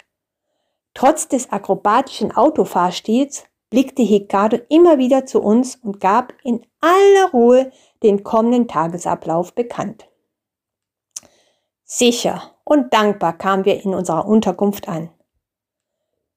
[0.94, 7.70] Trotz des akrobatischen Autofahrstils blickte Hikado immer wieder zu uns und gab in aller Ruhe
[8.02, 10.08] den kommenden Tagesablauf bekannt.
[11.84, 15.10] Sicher und dankbar kamen wir in unserer Unterkunft an.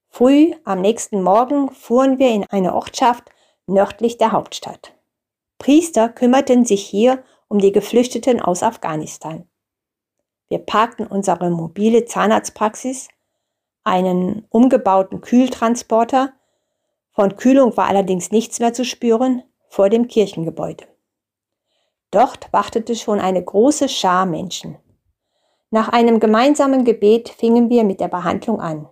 [0.09, 3.31] Früh am nächsten Morgen fuhren wir in eine Ortschaft
[3.65, 4.93] nördlich der Hauptstadt.
[5.57, 9.45] Priester kümmerten sich hier um die Geflüchteten aus Afghanistan.
[10.47, 13.09] Wir parkten unsere mobile Zahnarztpraxis,
[13.83, 16.31] einen umgebauten Kühltransporter,
[17.11, 20.85] von Kühlung war allerdings nichts mehr zu spüren, vor dem Kirchengebäude.
[22.09, 24.77] Dort wartete schon eine große Schar Menschen.
[25.71, 28.87] Nach einem gemeinsamen Gebet fingen wir mit der Behandlung an.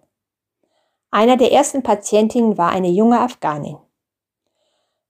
[1.11, 3.77] Einer der ersten Patientinnen war eine junge Afghanin.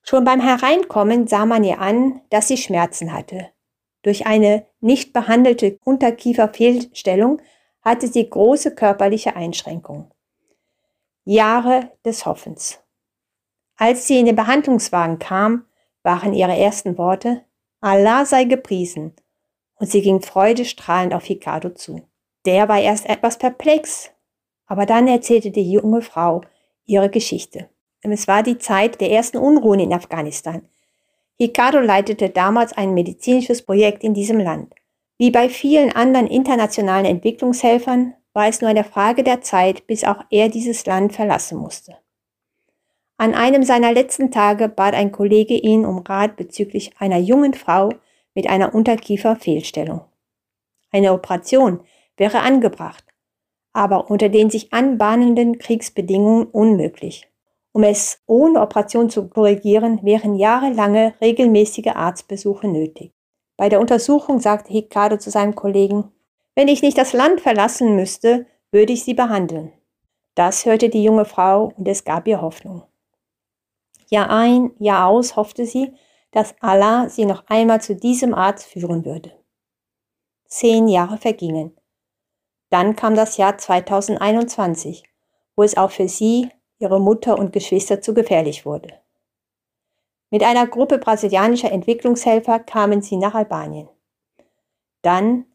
[0.10, 3.52] Schon beim Hereinkommen sah man ihr an, dass sie Schmerzen hatte.
[4.02, 7.40] Durch eine nicht behandelte Unterkieferfehlstellung
[7.84, 10.10] hatte sie große körperliche Einschränkungen.
[11.26, 12.80] Jahre des Hoffens.
[13.76, 15.68] Als sie in den Behandlungswagen kam,
[16.02, 17.44] waren ihre ersten Worte
[17.80, 19.14] Allah sei gepriesen,
[19.76, 22.02] und sie ging freudestrahlend auf Hikado zu.
[22.48, 24.10] Der war erst etwas perplex,
[24.66, 26.42] aber dann erzählte die junge Frau
[26.86, 27.70] ihre Geschichte.
[28.02, 30.62] Es war die Zeit der ersten Unruhen in Afghanistan.
[31.38, 34.74] Hikado leitete damals ein medizinisches Projekt in diesem Land.
[35.18, 40.24] Wie bei vielen anderen internationalen Entwicklungshelfern war es nur eine Frage der Zeit, bis auch
[40.30, 41.98] er dieses Land verlassen musste.
[43.18, 47.90] An einem seiner letzten Tage bat ein Kollege ihn um Rat bezüglich einer jungen Frau
[48.34, 50.02] mit einer Unterkieferfehlstellung.
[50.92, 51.82] Eine Operation
[52.16, 53.04] wäre angebracht,
[53.74, 57.29] aber unter den sich anbahnenden Kriegsbedingungen unmöglich.
[57.80, 63.14] Um es ohne Operation zu korrigieren, wären jahrelange regelmäßige Arztbesuche nötig.
[63.56, 66.12] Bei der Untersuchung sagte Hikado zu seinem Kollegen,
[66.56, 69.72] wenn ich nicht das Land verlassen müsste, würde ich sie behandeln.
[70.36, 72.84] Das hörte die junge Frau und es gab ihr Hoffnung.
[74.10, 75.94] Jahr ein, Jahr aus hoffte sie,
[76.32, 79.32] dass Allah sie noch einmal zu diesem Arzt führen würde.
[80.48, 81.78] Zehn Jahre vergingen.
[82.72, 85.06] Dann kam das Jahr 2021,
[85.56, 88.94] wo es auch für sie, ihre Mutter und Geschwister zu gefährlich wurde.
[90.32, 93.90] Mit einer Gruppe brasilianischer Entwicklungshelfer kamen sie nach Albanien.
[95.02, 95.46] Dann,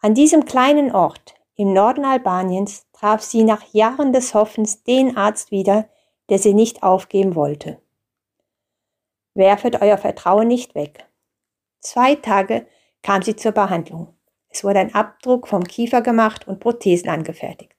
[0.00, 5.50] an diesem kleinen Ort im Norden Albaniens, traf sie nach Jahren des Hoffens den Arzt
[5.50, 5.88] wieder,
[6.28, 7.80] der sie nicht aufgeben wollte.
[9.34, 11.06] Werfet euer Vertrauen nicht weg.
[11.80, 12.66] Zwei Tage
[13.02, 14.14] kam sie zur Behandlung.
[14.48, 17.73] Es wurde ein Abdruck vom Kiefer gemacht und Prothesen angefertigt.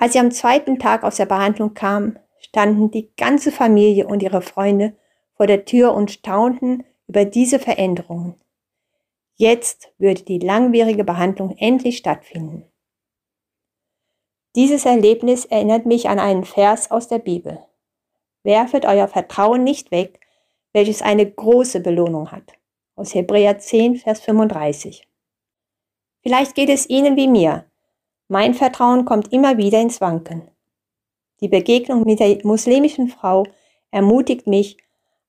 [0.00, 4.42] Als sie am zweiten Tag aus der Behandlung kam, standen die ganze Familie und ihre
[4.42, 4.96] Freunde
[5.34, 8.36] vor der Tür und staunten über diese Veränderungen.
[9.34, 12.64] Jetzt würde die langwierige Behandlung endlich stattfinden.
[14.54, 17.58] Dieses Erlebnis erinnert mich an einen Vers aus der Bibel.
[18.42, 20.20] Werfet euer Vertrauen nicht weg,
[20.72, 22.52] welches eine große Belohnung hat.
[22.94, 25.08] Aus Hebräer 10, Vers 35.
[26.22, 27.67] Vielleicht geht es Ihnen wie mir.
[28.28, 30.50] Mein Vertrauen kommt immer wieder ins Wanken.
[31.40, 33.44] Die Begegnung mit der muslimischen Frau
[33.90, 34.76] ermutigt mich,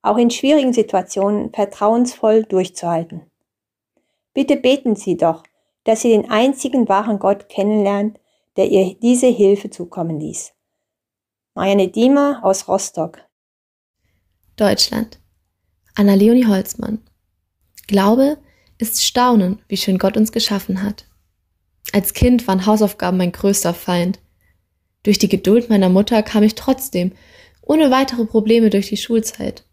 [0.01, 3.21] auch in schwierigen Situationen vertrauensvoll durchzuhalten.
[4.33, 5.43] Bitte beten Sie doch,
[5.85, 8.19] dass Sie den einzigen wahren Gott kennenlernt,
[8.57, 10.53] der ihr diese Hilfe zukommen ließ.
[11.55, 13.19] Marianne Diemer aus Rostock.
[14.55, 15.19] Deutschland.
[15.95, 17.01] Anna Leonie Holzmann.
[17.87, 18.37] Glaube
[18.77, 21.08] ist Staunen, wie schön Gott uns geschaffen hat.
[21.91, 24.19] Als Kind waren Hausaufgaben mein größter Feind.
[25.03, 27.13] Durch die Geduld meiner Mutter kam ich trotzdem
[27.61, 29.63] ohne weitere Probleme durch die Schulzeit.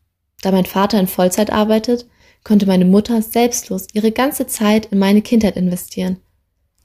[0.43, 2.07] Da mein Vater in Vollzeit arbeitet,
[2.45, 6.19] konnte meine Mutter selbstlos ihre ganze Zeit in meine Kindheit investieren.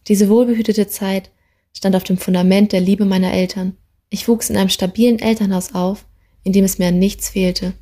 [0.08, 1.32] Diese wohlbehütete Zeit
[1.74, 3.78] stand auf dem Fundament der Liebe meiner Eltern.
[4.10, 6.06] Ich wuchs in einem stabilen Elternhaus auf,
[6.44, 7.74] in dem es mir an nichts fehlte.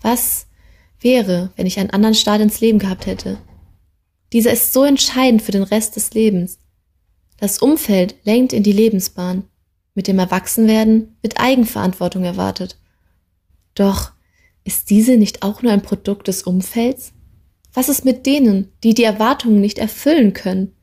[0.00, 0.46] Was
[1.00, 3.38] wäre, wenn ich einen anderen Start ins Leben gehabt hätte?
[4.32, 6.58] Dieser ist so entscheidend für den Rest des Lebens.
[7.38, 9.44] Das Umfeld lenkt in die Lebensbahn.
[9.94, 12.78] Mit dem Erwachsenwerden wird Eigenverantwortung erwartet.
[13.74, 14.12] Doch
[14.64, 17.12] ist diese nicht auch nur ein Produkt des Umfelds?
[17.72, 20.74] Was ist mit denen, die die Erwartungen nicht erfüllen können?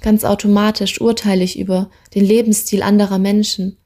[0.00, 3.78] Ganz automatisch urteile ich über den Lebensstil anderer Menschen.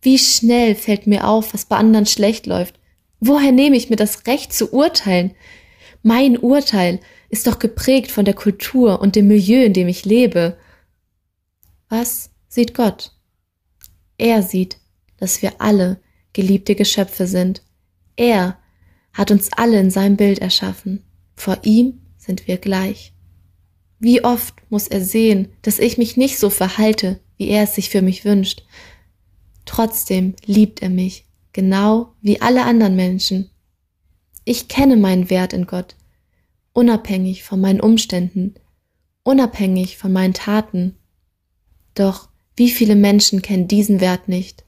[0.00, 2.78] Wie schnell fällt mir auf, was bei anderen schlecht läuft.
[3.20, 5.32] Woher nehme ich mir das Recht zu urteilen?
[6.02, 10.56] Mein Urteil ist doch geprägt von der Kultur und dem Milieu, in dem ich lebe.
[11.88, 13.12] Was sieht Gott?
[14.16, 14.78] Er sieht,
[15.18, 16.00] dass wir alle
[16.32, 17.62] geliebte Geschöpfe sind
[18.18, 18.58] er
[19.12, 21.04] hat uns alle in seinem Bild erschaffen.
[21.36, 23.12] Vor ihm sind wir gleich.
[24.00, 27.90] Wie oft muss er sehen, dass ich mich nicht so verhalte, wie er es sich
[27.90, 28.64] für mich wünscht.
[29.66, 33.50] Trotzdem liebt er mich, genau wie alle anderen Menschen.
[34.48, 35.94] Ich kenne meinen Wert in Gott,
[36.72, 38.54] unabhängig von meinen Umständen,
[39.22, 40.96] unabhängig von meinen Taten.
[41.94, 44.64] Doch wie viele Menschen kennen diesen Wert nicht?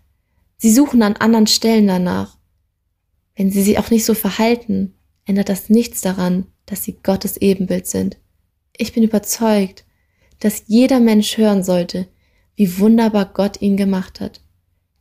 [0.58, 2.36] Sie suchen an anderen Stellen danach
[3.40, 4.92] wenn sie sich auch nicht so verhalten,
[5.24, 8.18] ändert das nichts daran, dass sie Gottes Ebenbild sind.
[8.76, 9.86] Ich bin überzeugt,
[10.40, 12.06] dass jeder Mensch hören sollte,
[12.54, 14.42] wie wunderbar Gott ihn gemacht hat.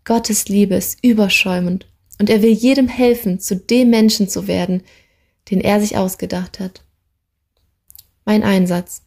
[0.06, 1.89] Gottes Liebe ist überschäumend
[2.20, 4.84] und er will jedem helfen, zu dem Menschen zu werden,
[5.49, 6.84] den er sich ausgedacht hat.
[8.26, 9.03] Mein Einsatz.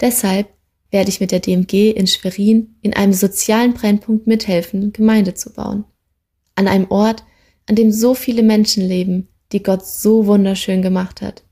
[0.00, 0.48] Deshalb
[0.90, 5.84] werde ich mit der DMG in Schwerin in einem sozialen Brennpunkt mithelfen, Gemeinde zu bauen.
[6.54, 7.24] An einem Ort,
[7.66, 11.42] an dem so viele Menschen leben, die Gott so wunderschön gemacht hat.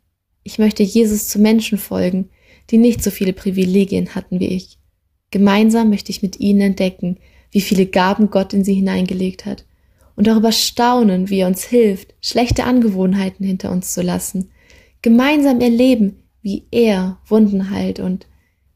[0.45, 2.31] Ich möchte Jesus zu Menschen folgen,
[2.71, 4.79] die nicht so viele Privilegien hatten wie ich.
[5.31, 7.19] Gemeinsam möchte ich mit ihnen entdecken,
[7.51, 9.65] wie viele Gaben Gott in sie hineingelegt hat
[10.17, 14.51] und darüber staunen, wie er uns hilft, schlechte Angewohnheiten hinter uns zu lassen,
[15.03, 18.27] gemeinsam erleben, wie er Wunden heilt und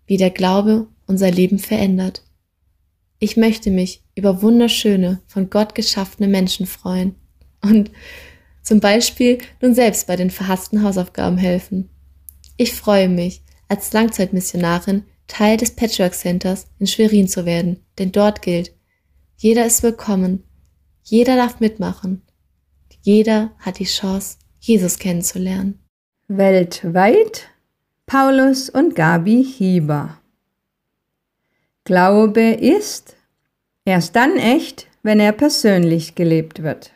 [0.06, 2.22] wie der Glaube unser Leben verändert.
[3.18, 7.14] Ich möchte mich über wunderschöne, von Gott geschaffene Menschen freuen
[7.62, 7.90] und
[8.62, 11.88] zum Beispiel nun selbst bei den verhassten Hausaufgaben helfen.
[12.56, 18.42] Ich freue mich, als Langzeitmissionarin Teil des Patchwork Centers in Schwerin zu werden, denn dort
[18.42, 18.72] gilt,
[19.36, 20.44] jeder ist willkommen,
[21.10, 22.22] jeder darf mitmachen,
[23.02, 25.78] jeder hat die Chance, Jesus kennenzulernen.
[26.28, 27.48] Weltweit
[28.06, 30.18] Paulus und Gabi Hieber.
[31.84, 33.16] Glaube ist
[33.84, 36.92] erst dann echt, wenn er persönlich gelebt wird.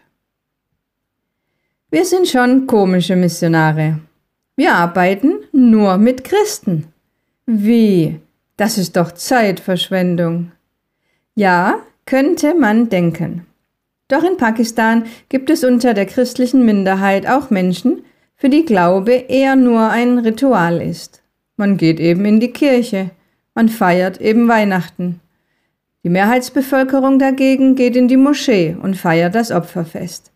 [1.90, 4.00] Wir sind schon komische Missionare.
[4.56, 6.92] Wir arbeiten nur mit Christen.
[7.46, 8.20] Wie?
[8.58, 10.52] Das ist doch Zeitverschwendung.
[11.34, 13.46] Ja, könnte man denken.
[14.09, 18.05] Doch in Pakistan gibt es unter der christlichen Minderheit auch Menschen,
[18.36, 21.22] für die Glaube eher nur ein Ritual ist.
[21.57, 23.11] Man geht eben in die Kirche
[23.55, 25.20] Man feiert eben Weihnachten.
[26.05, 30.32] Die Mehrheitsbevölkerung dagegen geht in die Moschee und feiert das Opferfest.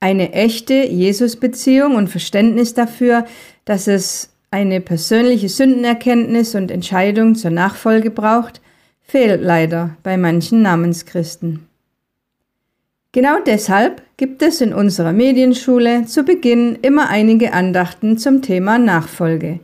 [0.00, 3.24] Eine echte Jesusbeziehung und Verständnis dafür,
[3.64, 8.60] dass es eine persönliche Sündenerkenntnis und Entscheidung zur Nachfolge braucht,
[9.00, 11.68] fehlt leider bei manchen Namenschristen.
[13.12, 19.60] Genau deshalb gibt es in unserer Medienschule zu Beginn immer einige Andachten zum Thema Nachfolge.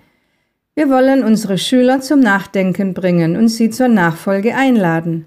[0.74, 5.24] Wir wollen unsere Schüler zum Nachdenken bringen und sie zur Nachfolge einladen.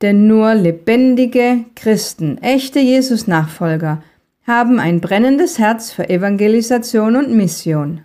[0.00, 4.04] Denn nur lebendige Christen, echte Jesus-Nachfolger,
[4.46, 8.02] haben ein brennendes Herz für Evangelisation und Mission.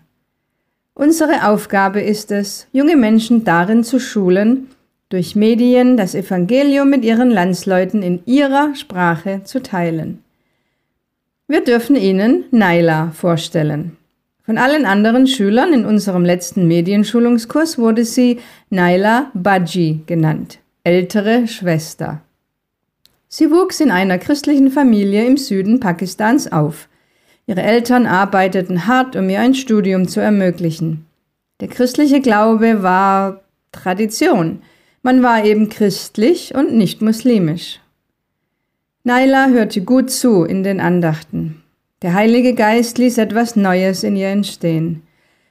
[0.95, 4.68] Unsere Aufgabe ist es, junge Menschen darin zu schulen,
[5.14, 10.24] durch Medien das Evangelium mit ihren Landsleuten in ihrer Sprache zu teilen.
[11.47, 13.95] Wir dürfen Ihnen Naila vorstellen.
[14.43, 18.39] Von allen anderen Schülern in unserem letzten Medienschulungskurs wurde sie
[18.72, 22.22] Naila Baji genannt, ältere Schwester.
[23.28, 26.89] Sie wuchs in einer christlichen Familie im Süden Pakistans auf.
[27.45, 31.05] Ihre Eltern arbeiteten hart, um ihr ein Studium zu ermöglichen.
[31.59, 33.41] Der christliche Glaube war
[33.72, 34.64] Tradition.
[35.06, 37.82] Man war eben christlich und nicht muslimisch.
[39.04, 41.62] Naila hörte gut zu in den Andachten.
[42.01, 45.04] Der Heilige Geist ließ etwas Neues in ihr entstehen.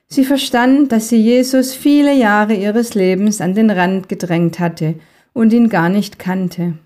[0.07, 4.95] Sie verstand, dass sie Jesus viele Jahre ihres Lebens an den Rand gedrängt hatte
[5.35, 6.79] und ihn gar nicht kannte.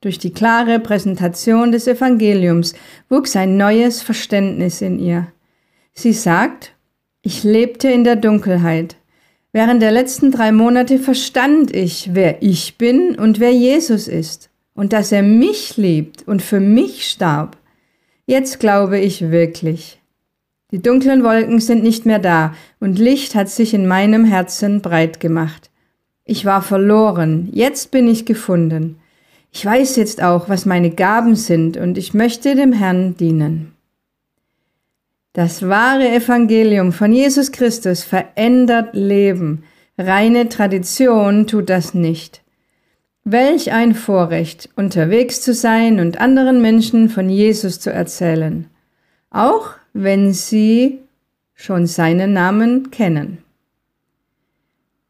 [0.00, 2.74] Durch die klare Präsentation des Evangeliums
[3.08, 5.26] wuchs ein neues Verständnis in ihr.
[5.94, 6.74] Sie sagt,
[7.22, 8.97] ich lebte in der Dunkelheit.
[9.52, 14.92] Während der letzten drei Monate verstand ich, wer ich bin und wer Jesus ist und
[14.92, 17.56] dass er mich liebt und für mich starb.
[18.26, 20.00] Jetzt glaube ich wirklich.
[20.70, 25.18] Die dunklen Wolken sind nicht mehr da und Licht hat sich in meinem Herzen breit
[25.18, 25.70] gemacht.
[26.26, 28.98] Ich war verloren, jetzt bin ich gefunden.
[29.50, 33.72] Ich weiß jetzt auch, was meine Gaben sind und ich möchte dem Herrn dienen.
[35.38, 39.62] Das wahre Evangelium von Jesus Christus verändert Leben.
[39.96, 42.42] Reine Tradition tut das nicht.
[43.22, 48.68] Welch ein Vorrecht, unterwegs zu sein und anderen Menschen von Jesus zu erzählen,
[49.30, 50.98] auch wenn sie
[51.54, 53.38] schon seinen Namen kennen.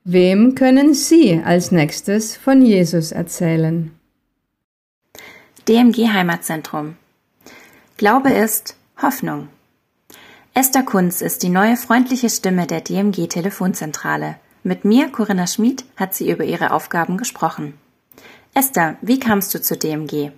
[0.05, 3.93] Wem können Sie als nächstes von Jesus erzählen?
[5.67, 6.97] DMG Heimatzentrum.
[7.97, 9.49] Glaube ist Hoffnung.
[10.59, 14.41] Esther Kunz ist die neue freundliche Stimme der DMG Telefonzentrale.
[14.65, 17.79] Mit mir, Corinna Schmid, hat sie über ihre Aufgaben gesprochen.
[18.55, 20.33] Esther, wie kamst du zur DMG?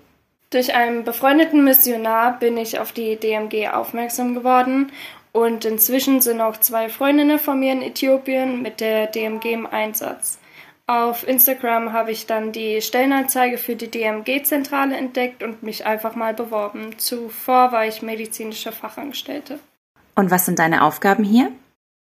[0.50, 4.92] Durch einen befreundeten Missionar bin ich auf die DMG aufmerksam geworden
[5.32, 10.38] und inzwischen sind auch zwei Freundinnen von mir in Äthiopien mit der DMG im Einsatz.
[10.86, 16.34] Auf Instagram habe ich dann die Stellenanzeige für die DMG-Zentrale entdeckt und mich einfach mal
[16.34, 16.98] beworben.
[16.98, 19.60] Zuvor war ich medizinische Fachangestellte.
[20.14, 21.50] Und was sind deine Aufgaben hier?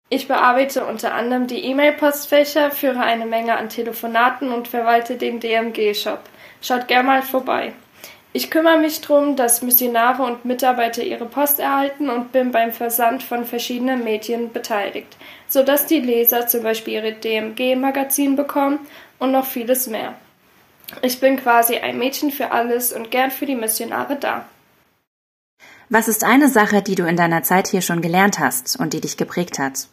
[0.09, 6.21] Ich bearbeite unter anderem die E-Mail-Postfächer, führe eine Menge an Telefonaten und verwalte den DMG-Shop.
[6.61, 7.73] Schaut gern mal vorbei.
[8.31, 13.23] Ich kümmere mich darum, dass Missionare und Mitarbeiter ihre Post erhalten und bin beim Versand
[13.23, 15.17] von verschiedenen Medien beteiligt,
[15.47, 18.79] sodass die Leser zum Beispiel ihre DMG-Magazin bekommen
[19.19, 20.13] und noch vieles mehr.
[21.01, 24.45] Ich bin quasi ein Mädchen für alles und gern für die Missionare da.
[25.89, 28.99] Was ist eine Sache, die du in deiner Zeit hier schon gelernt hast und die
[28.99, 29.87] dich geprägt hat?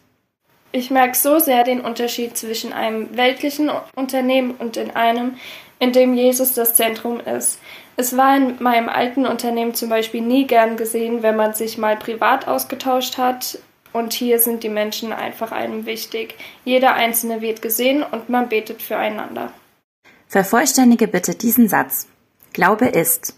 [0.73, 5.35] Ich merke so sehr den Unterschied zwischen einem weltlichen Unternehmen und in einem,
[5.79, 7.59] in dem Jesus das Zentrum ist.
[7.95, 11.95] Es war in meinem alten Unternehmen zum Beispiel nie gern gesehen, wenn man sich mal
[11.95, 13.59] privat ausgetauscht hat.
[13.93, 16.35] Und hier sind die Menschen einfach einem wichtig.
[16.65, 19.53] Jeder Einzelne wird gesehen und man betet füreinander.
[20.27, 22.07] Vervollständige bitte diesen Satz.
[22.51, 23.35] Glaube ist.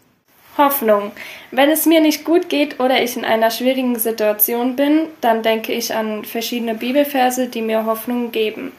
[0.58, 1.12] Hoffnung.
[1.52, 5.74] Wenn es mir nicht gut geht oder ich in einer schwierigen Situation bin, dann denke
[5.74, 8.72] ich an verschiedene Bibelverse, die mir Hoffnung geben.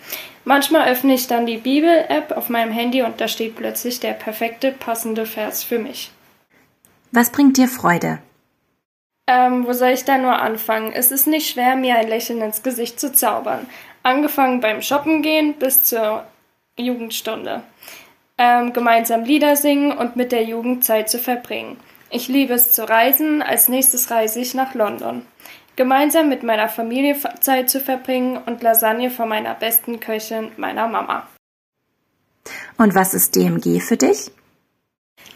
[0.44, 4.72] Manchmal öffne ich dann die Bibel-App auf meinem Handy und da steht plötzlich der perfekte,
[4.72, 6.10] passende Vers für mich.
[7.12, 8.20] Was bringt dir Freude?
[9.26, 10.90] Ähm, wo soll ich da nur anfangen?
[10.92, 13.66] Es ist nicht schwer, mir ein Lächeln ins Gesicht zu zaubern.
[14.02, 16.24] Angefangen beim Shoppen gehen bis zur
[16.78, 17.62] Jugendstunde.
[18.38, 21.76] Ähm, gemeinsam Lieder singen und mit der Jugend Zeit zu verbringen.
[22.10, 23.42] Ich liebe es zu reisen.
[23.42, 25.26] Als nächstes reise ich nach London
[25.78, 31.26] gemeinsam mit meiner Familie Zeit zu verbringen und Lasagne von meiner besten Köchin, meiner Mama.
[32.76, 34.32] Und was ist DMG für dich?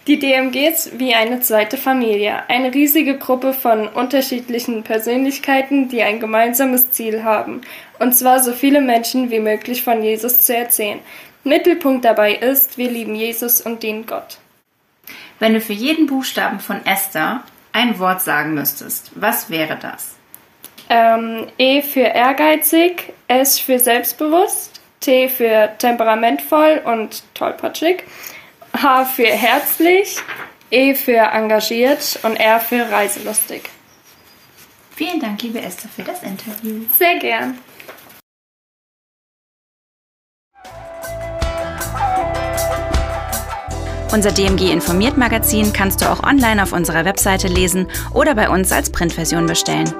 [0.08, 6.18] Die DMG ist wie eine zweite Familie, eine riesige Gruppe von unterschiedlichen Persönlichkeiten, die ein
[6.18, 7.60] gemeinsames Ziel haben,
[8.00, 10.98] und zwar so viele Menschen wie möglich von Jesus zu erzählen.
[11.44, 14.38] Mittelpunkt dabei ist, wir lieben Jesus und dienen Gott.
[15.38, 17.42] Wenn du für jeden Buchstaben von Esther
[17.72, 20.14] ein Wort sagen müsstest, was wäre das?
[20.88, 28.04] Ähm, e für ehrgeizig, S für selbstbewusst, T für temperamentvoll und tollpatschig,
[28.80, 30.18] H für herzlich,
[30.70, 33.62] E für engagiert und R für reiselustig.
[34.96, 36.84] Vielen Dank, liebe Esther, für das Interview.
[36.98, 37.58] Sehr gern.
[44.12, 48.70] Unser DMG informiert Magazin kannst du auch online auf unserer Webseite lesen oder bei uns
[48.70, 49.90] als Printversion bestellen.